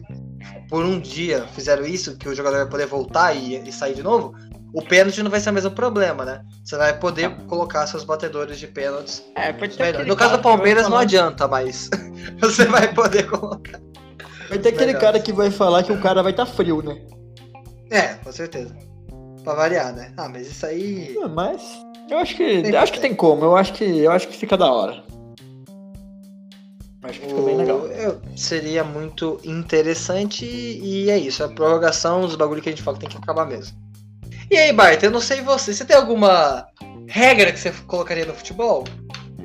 [0.69, 4.03] por um dia fizeram isso, que o jogador vai poder voltar e, e sair de
[4.03, 4.35] novo,
[4.75, 6.41] o pênalti não vai ser o mesmo problema, né?
[6.63, 10.05] Você vai poder colocar seus batedores de pênaltis É, pode Melhor.
[10.05, 11.89] No caso do Palmeiras não adianta, mas
[12.39, 13.79] você vai poder colocar.
[14.49, 14.99] Vai ter aquele Melhor.
[15.01, 17.01] cara que vai falar que o cara vai estar frio, né?
[17.89, 18.75] É, com certeza.
[19.43, 20.11] Pra variar, né?
[20.17, 21.15] Ah, mas isso aí.
[21.23, 21.61] Ah, Mas
[22.09, 23.43] eu acho que Tem eu acho que tem como.
[23.45, 25.03] Eu acho que eu acho que fica da hora.
[27.03, 27.85] Acho que fica bem legal.
[27.87, 31.43] eu- seria muito interessante e é isso.
[31.43, 33.77] A prorrogação, os bagulho que a gente fala que tem que acabar mesmo.
[34.49, 35.73] E aí, Bart, eu não sei você.
[35.73, 36.67] Você tem alguma
[37.07, 38.83] regra que você colocaria no futebol?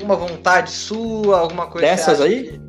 [0.02, 2.44] Uma vontade sua, alguma coisa Dessas aí?
[2.50, 2.60] que-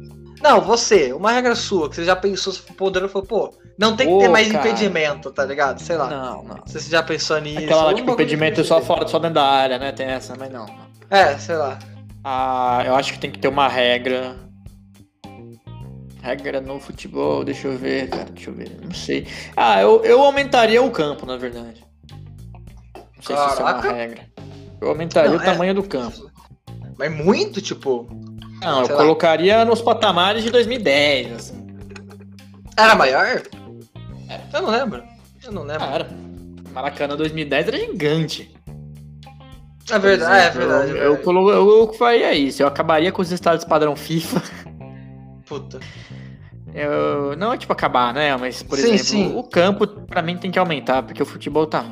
[0.41, 1.13] Não, você.
[1.13, 4.19] Uma regra sua, que você já pensou, se for poderoso, falou, pô, não tem que
[4.19, 4.67] ter mais cara.
[4.67, 5.79] impedimento, tá ligado?
[5.79, 6.09] Sei lá.
[6.09, 6.67] Não, não.
[6.67, 7.59] Se você já pensou nisso.
[7.59, 8.87] Aquela tipo, impedimento só jeito.
[8.87, 9.91] fora, só dentro da área, né?
[9.91, 10.65] Tem essa, mas não.
[11.09, 11.77] É, sei lá.
[12.23, 14.35] Ah, eu acho que tem que ter uma regra.
[16.21, 19.25] Regra no futebol, deixa eu ver, cara, deixa eu ver, não sei.
[19.57, 21.83] Ah, eu, eu aumentaria o campo, na verdade.
[23.21, 23.93] Não sei se isso é uma Caraca.
[23.93, 24.21] regra.
[24.81, 26.29] Eu aumentaria Não, o é- tamanho do campo.
[26.97, 28.07] Mas muito, tipo.
[28.61, 28.95] Não, eu lá.
[28.95, 31.67] colocaria nos patamares de 2010, assim.
[32.77, 33.41] Era maior?
[34.53, 35.03] Eu não lembro.
[35.43, 35.79] Eu não lembro.
[35.85, 36.09] Cara,
[36.73, 38.51] Maracanã 2010 era gigante.
[39.89, 40.83] é verdade, é, verdade.
[40.83, 41.23] exemplo, é Eu, eu, verdade.
[41.23, 42.61] colo- eu, eu faria isso.
[42.63, 44.41] Eu acabaria com os estádios padrão FIFA.
[45.45, 45.79] Puta.
[46.73, 48.35] Eu, não é tipo acabar, né?
[48.37, 49.35] Mas, por Sim, exemplo, sim.
[49.37, 51.83] o campo pra mim tem que aumentar, porque o futebol tá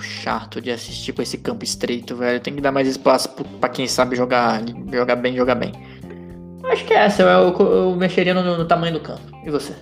[0.00, 2.40] chato de assistir com esse campo estreito, velho.
[2.40, 3.28] Tem que dar mais espaço
[3.60, 5.72] pra quem sabe jogar, jogar bem, jogar bem.
[6.64, 9.22] Acho que é essa, eu, eu mexeria no, no tamanho do campo.
[9.44, 9.74] E você?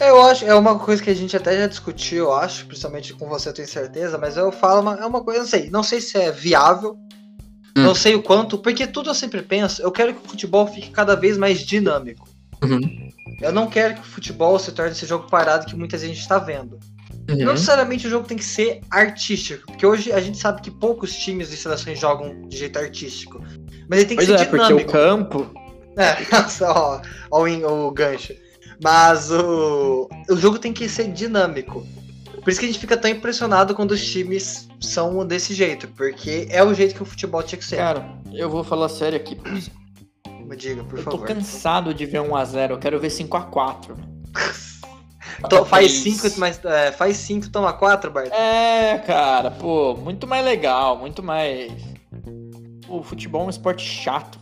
[0.00, 3.28] Eu acho, é uma coisa que a gente até já discutiu, eu acho, principalmente com
[3.28, 6.00] você, eu tenho certeza, mas eu falo, uma, é uma coisa, não sei, não sei
[6.00, 6.96] se é viável,
[7.78, 7.82] Hum.
[7.82, 10.90] não sei o quanto, porque tudo eu sempre penso, eu quero que o futebol fique
[10.90, 12.28] cada vez mais dinâmico.
[12.62, 13.10] Uhum.
[13.40, 16.38] Eu não quero que o futebol se torne esse jogo parado que muita gente está
[16.38, 16.78] vendo.
[17.28, 17.36] Uhum.
[17.44, 21.14] Não necessariamente o jogo tem que ser artístico, porque hoje a gente sabe que poucos
[21.14, 23.42] times e seleções jogam de jeito artístico.
[23.88, 24.90] Mas ele tem que Pois ser é, porque dinâmico.
[24.90, 25.50] o campo.
[25.96, 28.32] É, nossa, ó, ó, o, o gancho.
[28.82, 31.86] Mas o, o jogo tem que ser dinâmico.
[32.42, 36.46] Por isso que a gente fica tão impressionado quando os times são desse jeito, porque
[36.50, 37.76] é o jeito que o futebol tinha que ser.
[37.76, 39.36] Cara, eu vou falar sério aqui.
[40.46, 41.26] Me diga, por Eu tô favor.
[41.26, 43.96] cansado de ver 1x0, eu quero ver 5x4.
[45.48, 48.30] to- faz 5, mas é, faz 5, toma 4, Bart.
[48.32, 51.72] É, cara, pô, muito mais legal, muito mais.
[52.88, 54.38] O futebol é um esporte chato.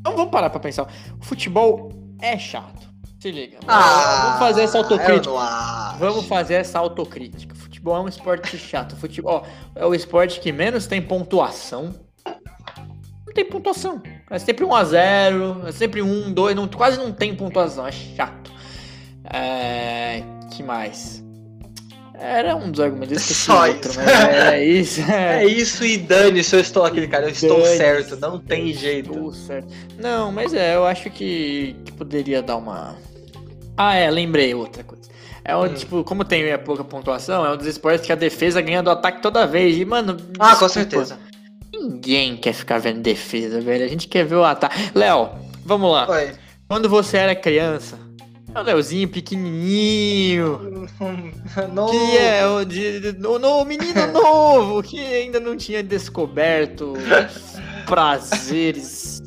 [0.00, 0.86] Então vamos parar pra pensar.
[1.20, 2.86] O futebol é chato.
[3.18, 3.58] Se liga.
[3.66, 5.34] vamos fazer essa autocrítica.
[5.98, 7.54] Vamos fazer essa autocrítica.
[7.54, 8.94] Futebol é um esporte chato.
[8.96, 11.94] Futebol é o esporte que menos tem pontuação.
[13.26, 14.02] Não tem pontuação.
[14.30, 17.86] É sempre 1 a 0 é sempre 1, 2, não, quase não tem pontuação.
[17.86, 18.52] É chato.
[19.32, 21.24] É, que mais?
[22.18, 23.16] Era um dos argumentos.
[23.18, 24.00] esqueci Só outro, isso.
[24.00, 25.00] era isso.
[25.10, 29.12] É isso e dane-se, eu estou aquele cara, eu estou certo, não tem jeito.
[29.12, 29.68] Tudo certo.
[29.98, 32.96] Não, mas é, eu acho que, que poderia dar uma.
[33.76, 35.10] Ah, é, lembrei outra coisa.
[35.44, 35.74] É um, Hum.
[35.74, 39.20] tipo, como tem pouca pontuação, é um dos esportes que a defesa ganha do ataque
[39.20, 39.76] toda vez.
[39.76, 40.16] E, mano.
[40.38, 41.18] Ah, com desculpa, certeza.
[41.72, 43.84] Ninguém quer ficar vendo defesa, velho.
[43.84, 44.74] A gente quer ver o ataque.
[44.94, 45.28] Léo,
[45.64, 46.08] vamos lá.
[46.10, 46.32] Oi.
[46.66, 47.96] Quando você era criança,
[48.56, 50.86] é o Léozinho pequenininho.
[51.72, 51.90] Não...
[51.90, 59.22] Que é o, de, o o menino novo que ainda não tinha descoberto os prazeres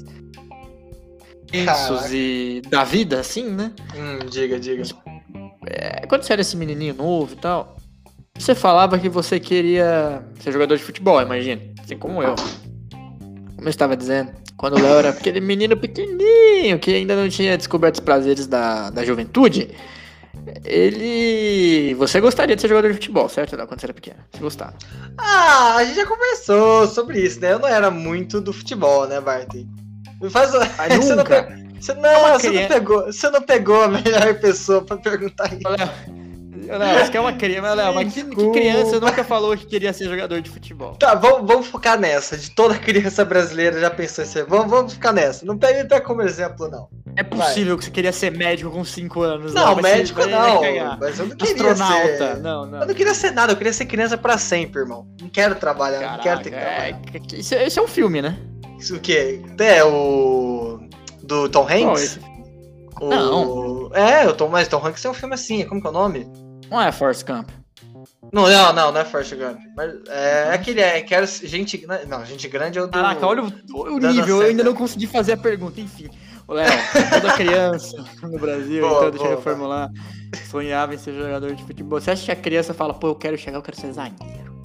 [1.65, 2.15] Caraca.
[2.15, 3.71] e da vida, assim, né?
[3.95, 4.83] Hum, diga, diga.
[5.65, 7.77] É, quando você era esse menininho novo e tal,
[8.37, 11.61] você falava que você queria ser jogador de futebol, imagina.
[11.83, 12.35] Assim como eu.
[13.55, 17.58] Como eu estava dizendo, quando o Léo era aquele menino pequenininho que ainda não tinha
[17.58, 19.69] descoberto os prazeres da, da juventude,
[20.65, 21.93] ele.
[21.95, 24.17] Você gostaria de ser jogador de futebol, certo, Léo, quando você era pequeno?
[24.34, 24.74] Você gostava.
[25.17, 27.54] Ah, a gente já conversou sobre isso, né?
[27.54, 29.48] Eu não era muito do futebol, né, Bart?
[30.30, 30.52] Faz.
[30.78, 33.06] Mas Você não, pe- você, não, uma você não pegou.
[33.06, 35.67] Você não pegou a melhor pessoa pra perguntar isso.
[35.69, 35.89] Léo,
[36.67, 39.65] ô, Léo, você quer uma criança, mas, Léo, mas que, que criança nunca falou que
[39.65, 40.95] queria ser jogador de futebol?
[40.95, 42.36] Tá, vamos, vamos focar nessa.
[42.38, 44.45] De toda criança brasileira já pensou em ser.
[44.45, 45.45] Vamos, vamos ficar nessa.
[45.45, 46.88] Não pega até como exemplo, não.
[47.15, 49.54] É possível que você queria ser médico com 5 anos.
[49.54, 50.98] Não, você médico vai não.
[51.00, 52.17] Mas eu não queria Astronauta.
[52.17, 52.38] ser.
[52.38, 52.80] Não, não.
[52.82, 55.08] Eu não queria ser nada, eu queria ser criança pra sempre, irmão.
[55.22, 57.02] Não quero trabalhar, não quero ter que Caraca, trabalhar.
[57.13, 58.38] é, que- isso, é- isso é um filme, né?
[58.80, 59.41] Isso o quê?
[59.60, 60.80] É o.
[61.24, 62.02] Do Tom Hanks?
[62.04, 62.19] esse?
[63.02, 63.10] O...
[63.10, 63.89] Não.
[63.93, 66.28] É, o Tom, mas Tom Hanks é um filme assim, como que é o nome?
[66.69, 67.49] Não é Force Camp.
[68.32, 69.60] Não, não, não, não é Forrest Gump.
[69.75, 71.86] Mas é aquele, é, quero gente.
[72.08, 72.91] Não, gente grande é o do.
[72.91, 74.41] Caraca, olha o, o nível.
[74.41, 76.10] Eu ainda não consegui fazer a pergunta, enfim.
[76.47, 76.69] Ô, Léo,
[77.13, 79.91] toda criança no Brasil, Boa, então deixa eu boa, reformular.
[80.49, 81.99] Sonhava em ser jogador de futebol.
[81.99, 84.60] Você acha que a criança fala, pô, eu quero chegar, eu quero ser zagueiro.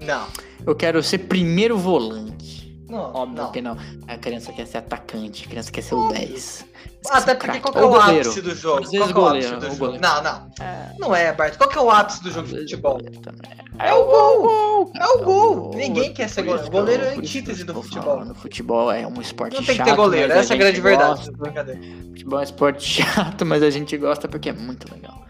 [0.00, 0.26] Não.
[0.66, 2.76] Eu quero ser primeiro volante.
[2.88, 3.52] Não, Óbvio não.
[3.52, 3.76] que não.
[4.08, 6.66] A criança quer ser atacante, a criança quer ser o 10.
[7.08, 8.84] Ah, Até porque qual que é o ápice do jogo?
[8.84, 9.78] Às Qual que é o goleiro, ápice do jogo?
[9.78, 10.02] goleiro.
[10.02, 10.50] Não, não.
[10.60, 11.56] É, Não é, Bart.
[11.56, 12.98] Qual que é o ápice do jogo de futebol?
[13.22, 13.50] também.
[13.78, 14.92] É o gol.
[14.94, 15.70] É o gol.
[15.74, 16.70] Ninguém quer ser goleiro.
[16.70, 18.02] Goleiro é antítese do futebol.
[18.18, 20.80] falando, Futebol é um esporte Não tem que chato, ter goleiro, essa é a grande
[20.82, 21.24] verdade.
[21.24, 25.24] Futebol é um esporte chato, mas a gente gosta porque é muito legal.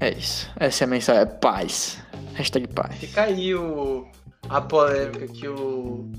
[0.00, 0.50] É isso.
[0.60, 1.22] Essa é a mensagem.
[1.22, 1.98] É paz.
[2.34, 2.94] Hashtag paz.
[2.96, 4.06] Fica aí o,
[4.50, 6.10] a polêmica que o,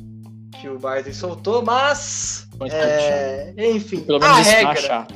[0.66, 2.48] que o Barton soltou, mas.
[2.72, 4.76] É, enfim, Pelo a menos está regra.
[4.78, 5.14] chato.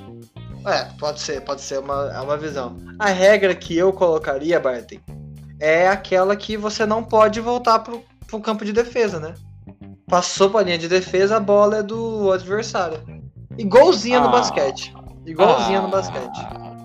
[0.67, 2.77] É, pode ser, pode ser uma, é uma visão.
[2.99, 4.97] A regra que eu colocaria, Barton,
[5.59, 9.33] é aquela que você não pode voltar pro, pro campo de defesa, né?
[10.07, 12.99] Passou pra linha de defesa, a bola é do adversário.
[13.57, 14.31] Igualzinha no Ah.
[14.31, 14.93] basquete.
[15.25, 15.91] Igualzinha no Ah.
[15.91, 16.39] basquete.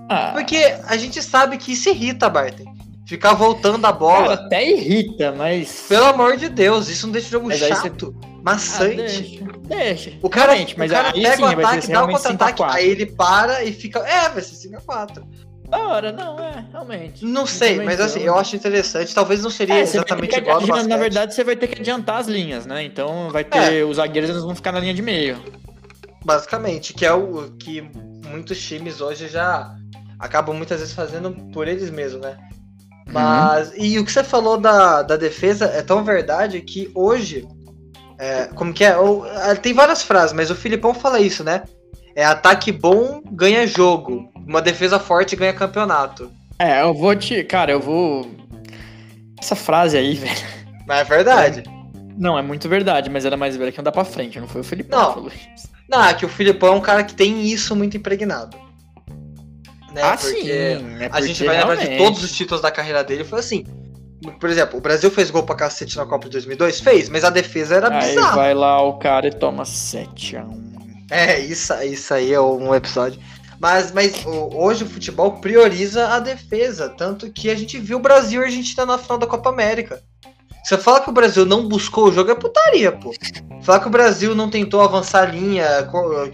[0.09, 2.64] Ah, Porque a gente sabe que isso irrita, Barton.
[3.07, 4.35] Ficar voltando a cara, bola.
[4.35, 5.85] até irrita, mas.
[5.88, 7.90] Pelo amor de Deus, isso não deixa o jogo Mas aí você-
[8.44, 8.96] chato, Ah, maçante.
[8.96, 10.12] deixa, deixa.
[10.22, 12.28] O cara, Realmente, mas o cara aí pega sim o ataque, dá o realmente 5
[12.28, 12.76] a contra-ataque, 4.
[12.76, 13.98] aí ele para e fica.
[14.00, 15.24] É, vai ser 5x4.
[15.68, 17.24] Da hora, não, é, realmente.
[17.24, 19.14] Não sei, mas assim, eu acho interessante.
[19.14, 20.87] Talvez não seria É, exatamente que igual basquete.
[20.87, 22.85] Na verdade, você vai ter que adiantar as linhas, né?
[22.85, 23.72] Então vai ter.
[23.80, 23.85] É.
[23.85, 25.42] Os zagueiros eles vão ficar na linha de meio.
[26.24, 27.83] Basicamente, que é o que
[28.26, 29.74] muitos times hoje já
[30.18, 32.37] acabam muitas vezes fazendo por eles mesmos, né?
[33.07, 33.12] Uhum.
[33.12, 37.46] Mas, e o que você falou da, da defesa é tão verdade que hoje,
[38.18, 38.96] é, como que é?
[38.98, 41.62] O- ah, tem várias frases, mas o Filipão fala isso, né?
[42.17, 46.31] É ataque bom ganha jogo, uma defesa forte ganha campeonato.
[46.58, 47.42] É, eu vou te.
[47.44, 48.31] Cara, eu vou.
[49.40, 50.46] Essa frase aí, velho.
[50.87, 51.62] Mas é verdade.
[52.17, 54.60] Não, é muito verdade, mas ela é mais velha que andar pra frente, não foi
[54.60, 55.08] o Felipe Não.
[55.08, 55.69] que falou isso.
[55.88, 58.56] Não, é que o Filipão é um cara que tem isso muito impregnado.
[59.92, 60.00] Né?
[60.02, 60.50] ah, Porque sim.
[60.50, 63.25] É A porque gente vai lembrar de todos os títulos da carreira dele.
[63.25, 63.65] Foi assim.
[64.33, 66.81] Por exemplo, o Brasil fez gol pra cacete na Copa de 2002?
[66.81, 68.37] Fez, mas a defesa era Aí bizarra.
[68.37, 70.75] vai lá o cara e toma 7x1.
[71.10, 73.20] É, isso, isso aí é um episódio.
[73.60, 76.88] Mas, mas hoje o futebol prioriza a defesa.
[76.88, 80.02] Tanto que a gente viu o Brasil e a Argentina na final da Copa América.
[80.64, 83.12] Você fala que o Brasil não buscou o jogo é putaria, pô.
[83.62, 85.66] Falar que o Brasil não tentou avançar a linha,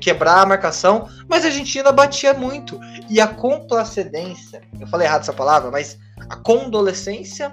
[0.01, 2.79] quebrar a marcação, mas a Argentina batia muito.
[3.09, 7.53] E a complacedência, eu falei errado essa palavra, mas a condolescência,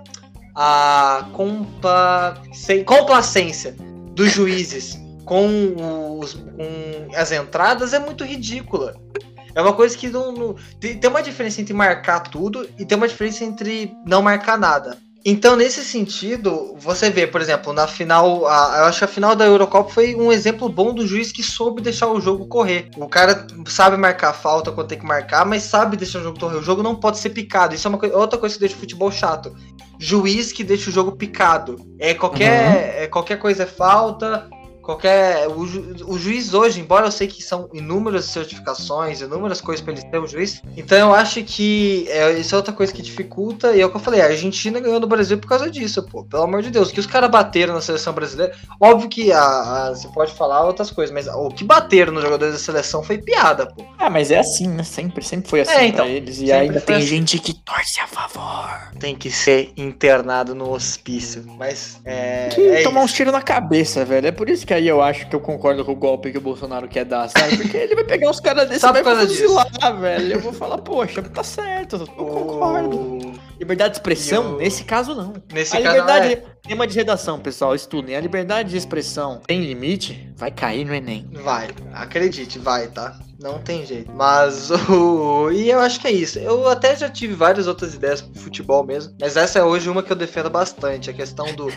[0.59, 2.41] a compa...
[2.83, 3.75] complacência
[4.15, 8.95] dos juízes com, os, com as entradas é muito ridícula.
[9.53, 13.07] É uma coisa que não, não, tem, uma diferença entre marcar tudo e tem uma
[13.07, 14.97] diferença entre não marcar nada.
[15.29, 19.35] Então, nesse sentido, você vê, por exemplo, na final, a, eu acho que a final
[19.35, 22.89] da Eurocopa foi um exemplo bom do juiz que soube deixar o jogo correr.
[22.95, 26.57] O cara sabe marcar falta quando tem que marcar, mas sabe deixar o jogo correr.
[26.57, 27.75] O jogo não pode ser picado.
[27.75, 29.53] Isso é uma outra coisa que deixa o futebol chato.
[29.99, 31.79] Juiz que deixa o jogo picado.
[31.99, 33.03] É qualquer, uhum.
[33.03, 34.49] é, qualquer coisa é falta,
[34.87, 35.49] qualquer.
[35.49, 39.93] O, ju, o, juiz hoje, embora eu sei que são inúmeras certificações, inúmeras coisas para
[39.93, 43.75] ele ser um juiz, então eu acho que é, isso é outra coisa que dificulta.
[43.75, 46.23] E é o que eu falei, a Argentina ganhou do Brasil por causa disso, pô.
[46.23, 48.55] Pelo amor de Deus, que os caras bateram na seleção brasileira.
[48.79, 52.53] Óbvio que a, a, você pode falar outras coisas, mas o que bateram nos jogadores
[52.53, 53.83] da seleção foi piada, pô.
[53.99, 54.83] Ah, mas é assim, né?
[54.83, 56.39] Sempre, sempre foi assim é, então, pra eles.
[56.39, 57.05] E ainda tem assim.
[57.05, 58.86] gente que torce a favor.
[58.99, 61.43] Tem que ser internado no hospício.
[61.57, 62.49] Mas é.
[62.49, 63.05] Que é tomar isso.
[63.05, 64.27] uns tiros na cabeça, velho.
[64.27, 66.41] É por isso que aí eu acho que eu concordo com o golpe que o
[66.41, 67.57] Bolsonaro quer dar, sabe?
[67.57, 70.33] Porque ele vai pegar uns caras desses e vai fuzilar, velho.
[70.33, 73.33] Eu vou falar, poxa, tá certo, eu concordo.
[73.59, 74.51] Liberdade de expressão?
[74.53, 74.57] Eu...
[74.57, 75.33] Nesse caso, não.
[75.51, 76.33] Nesse a caso, liberdade...
[76.33, 76.43] é.
[76.67, 78.15] Tema de redação, pessoal, estudem.
[78.15, 80.29] A liberdade de expressão tem limite?
[80.35, 81.25] Vai cair no Enem.
[81.31, 83.17] Vai, acredite, vai, tá?
[83.39, 84.11] Não tem jeito.
[84.11, 85.51] Mas o.
[85.51, 86.39] E eu acho que é isso.
[86.39, 89.13] Eu até já tive várias outras ideias pro futebol mesmo.
[89.19, 91.09] Mas essa é hoje uma que eu defendo bastante.
[91.09, 91.67] A questão do.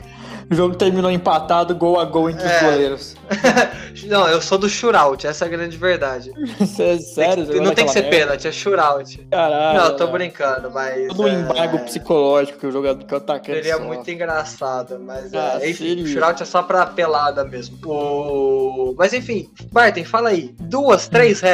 [0.51, 2.57] O jogo terminou empatado, gol a gol entre é...
[2.57, 3.17] os goleiros.
[4.09, 6.33] não, eu sou do shootout, essa é a grande verdade.
[6.79, 7.47] é sério?
[7.47, 8.17] Tem, não tem que ser merda?
[8.17, 9.29] pênalti, é shootout.
[9.31, 9.79] Caralho.
[9.79, 11.09] Não, eu tô brincando, mas.
[11.09, 11.35] Todo é...
[11.35, 13.59] embargo psicológico que o jogador que o atacante.
[13.59, 13.85] Seria só.
[13.85, 15.33] muito engraçado, mas.
[15.35, 17.79] Ah, é, enfim, shootout é só pra pelada mesmo.
[17.85, 18.95] O...
[18.97, 20.55] Mas enfim, Barton, fala aí.
[20.59, 21.50] Duas, três regras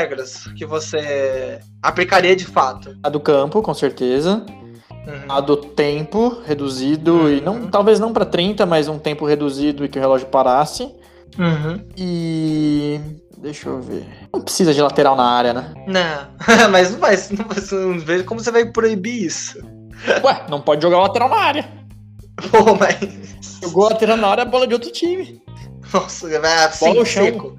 [0.57, 2.97] que você aplicaria de fato.
[3.03, 4.45] A do campo, com certeza.
[5.07, 5.25] Uhum.
[5.29, 7.29] A do tempo reduzido, uhum.
[7.29, 10.83] e não talvez não para 30, mas um tempo reduzido e que o relógio parasse.
[11.39, 11.87] Uhum.
[11.97, 13.01] E.
[13.39, 14.05] Deixa eu ver.
[14.33, 15.75] Não precisa de lateral na área, né?
[15.87, 17.17] Não, mas não vai.
[17.17, 19.59] Não, vai, não vejo como você vai proibir isso.
[20.25, 21.69] Ué, não pode jogar lateral na área.
[22.51, 23.27] Pô, mas.
[23.63, 25.41] Jogou lateral na área é bola de outro time.
[25.93, 27.57] Nossa, vai assim, bola seco.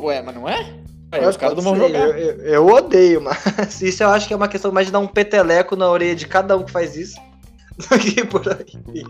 [0.00, 0.74] Ué, mas não é?
[1.10, 1.98] É, os caras não vão jogar.
[1.98, 4.98] Eu, eu, eu, odeio, mas isso eu acho que é uma questão mais de dar
[4.98, 7.18] um peteleco na orelha de cada um que faz isso
[7.76, 9.04] do que por aí.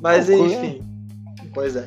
[0.00, 0.82] Mas enfim.
[1.52, 1.86] Pois é.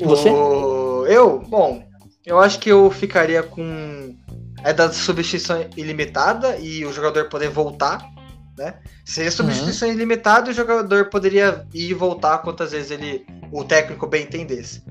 [0.00, 0.30] Você?
[0.30, 1.04] O...
[1.06, 1.40] Eu?
[1.40, 1.82] Bom,
[2.24, 4.16] eu acho que eu ficaria com
[4.64, 8.08] é da substituição ilimitada e o jogador poder voltar,
[8.56, 8.74] né?
[9.04, 9.94] Seria substituição uhum.
[9.94, 14.82] ilimitada e o jogador poderia ir e voltar quantas vezes ele o técnico bem entendesse.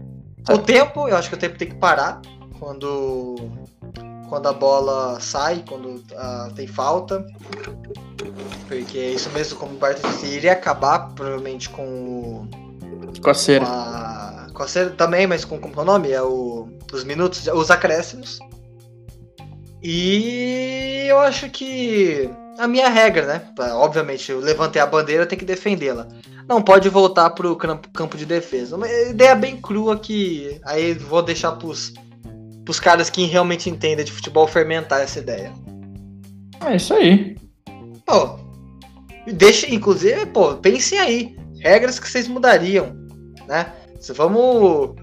[0.49, 2.21] O tempo, eu acho que o tempo tem que parar
[2.61, 3.35] quando
[4.29, 7.25] quando a bola sai, quando uh, tem falta.
[8.67, 12.47] Porque é isso mesmo, como o Barton disse, iria acabar provavelmente com
[13.21, 13.65] com a cera.
[13.65, 16.11] Com a, com a cera também, mas com como é o nome?
[16.11, 18.39] É o, os minutos, os acréscimos.
[19.81, 23.41] E eu acho que a minha regra, né?
[23.73, 26.07] Obviamente, eu levantei a bandeira, eu tenho que defendê-la.
[26.47, 28.75] Não pode voltar pro campo de defesa.
[28.75, 31.93] Uma ideia bem crua que aí vou deixar pros
[32.71, 35.51] pros caras que realmente entendem de futebol fermentar essa ideia.
[36.65, 37.35] É isso aí.
[38.05, 38.39] Pô,
[39.33, 41.35] deixa, inclusive, pô, pensem aí.
[41.59, 42.95] Regras que vocês mudariam,
[43.45, 43.73] né?
[43.99, 44.95] Se vamos.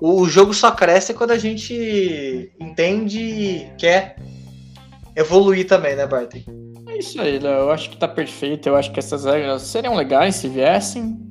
[0.00, 4.16] O jogo só cresce quando a gente entende e quer
[5.14, 6.40] evoluir também, né, Barton?
[6.88, 7.60] É isso aí, Léo.
[7.60, 8.68] Eu acho que tá perfeito.
[8.68, 11.30] Eu acho que essas regras seriam legais se viessem.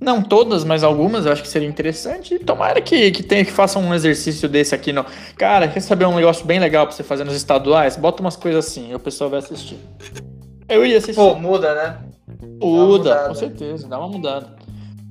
[0.00, 2.34] Não todas, mas algumas eu acho que seria interessante.
[2.34, 4.92] E tomara que, que tenha que faça um exercício desse aqui.
[4.92, 5.04] No...
[5.36, 7.96] Cara, quer saber um negócio bem legal pra você fazer nos estaduais?
[7.96, 9.76] Bota umas coisas assim, o pessoal vai assistir.
[10.68, 11.16] Eu ia assistir.
[11.16, 11.98] Pô, muda, né?
[12.60, 14.54] Muda, com certeza, dá uma mudada.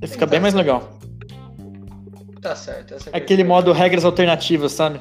[0.04, 0.98] Fica então, bem mais legal.
[2.42, 2.94] Tá certo.
[2.94, 5.00] Essa é Aquele modo regras alternativas, sabe?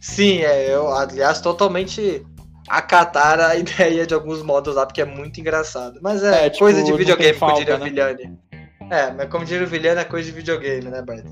[0.00, 2.24] Sim, é, eu, aliás, totalmente
[2.68, 6.00] acatar a ideia de alguns modos lá, porque é muito engraçado.
[6.02, 7.84] Mas é, é tipo, coisa de videogame, como diria né?
[7.84, 8.38] Vilhane.
[8.90, 11.24] É, mas como diria o Vilhena, é coisa de videogame, né, Bart?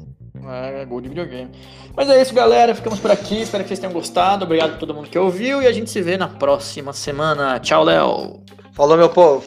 [0.49, 1.51] É, gol de videogame.
[1.97, 2.75] Mas é isso, galera.
[2.75, 3.43] Ficamos por aqui.
[3.43, 4.45] Espero que vocês tenham gostado.
[4.45, 5.61] Obrigado a todo mundo que ouviu.
[5.63, 7.59] E a gente se vê na próxima semana.
[7.59, 8.41] Tchau, Léo.
[8.73, 9.45] Falou, meu povo.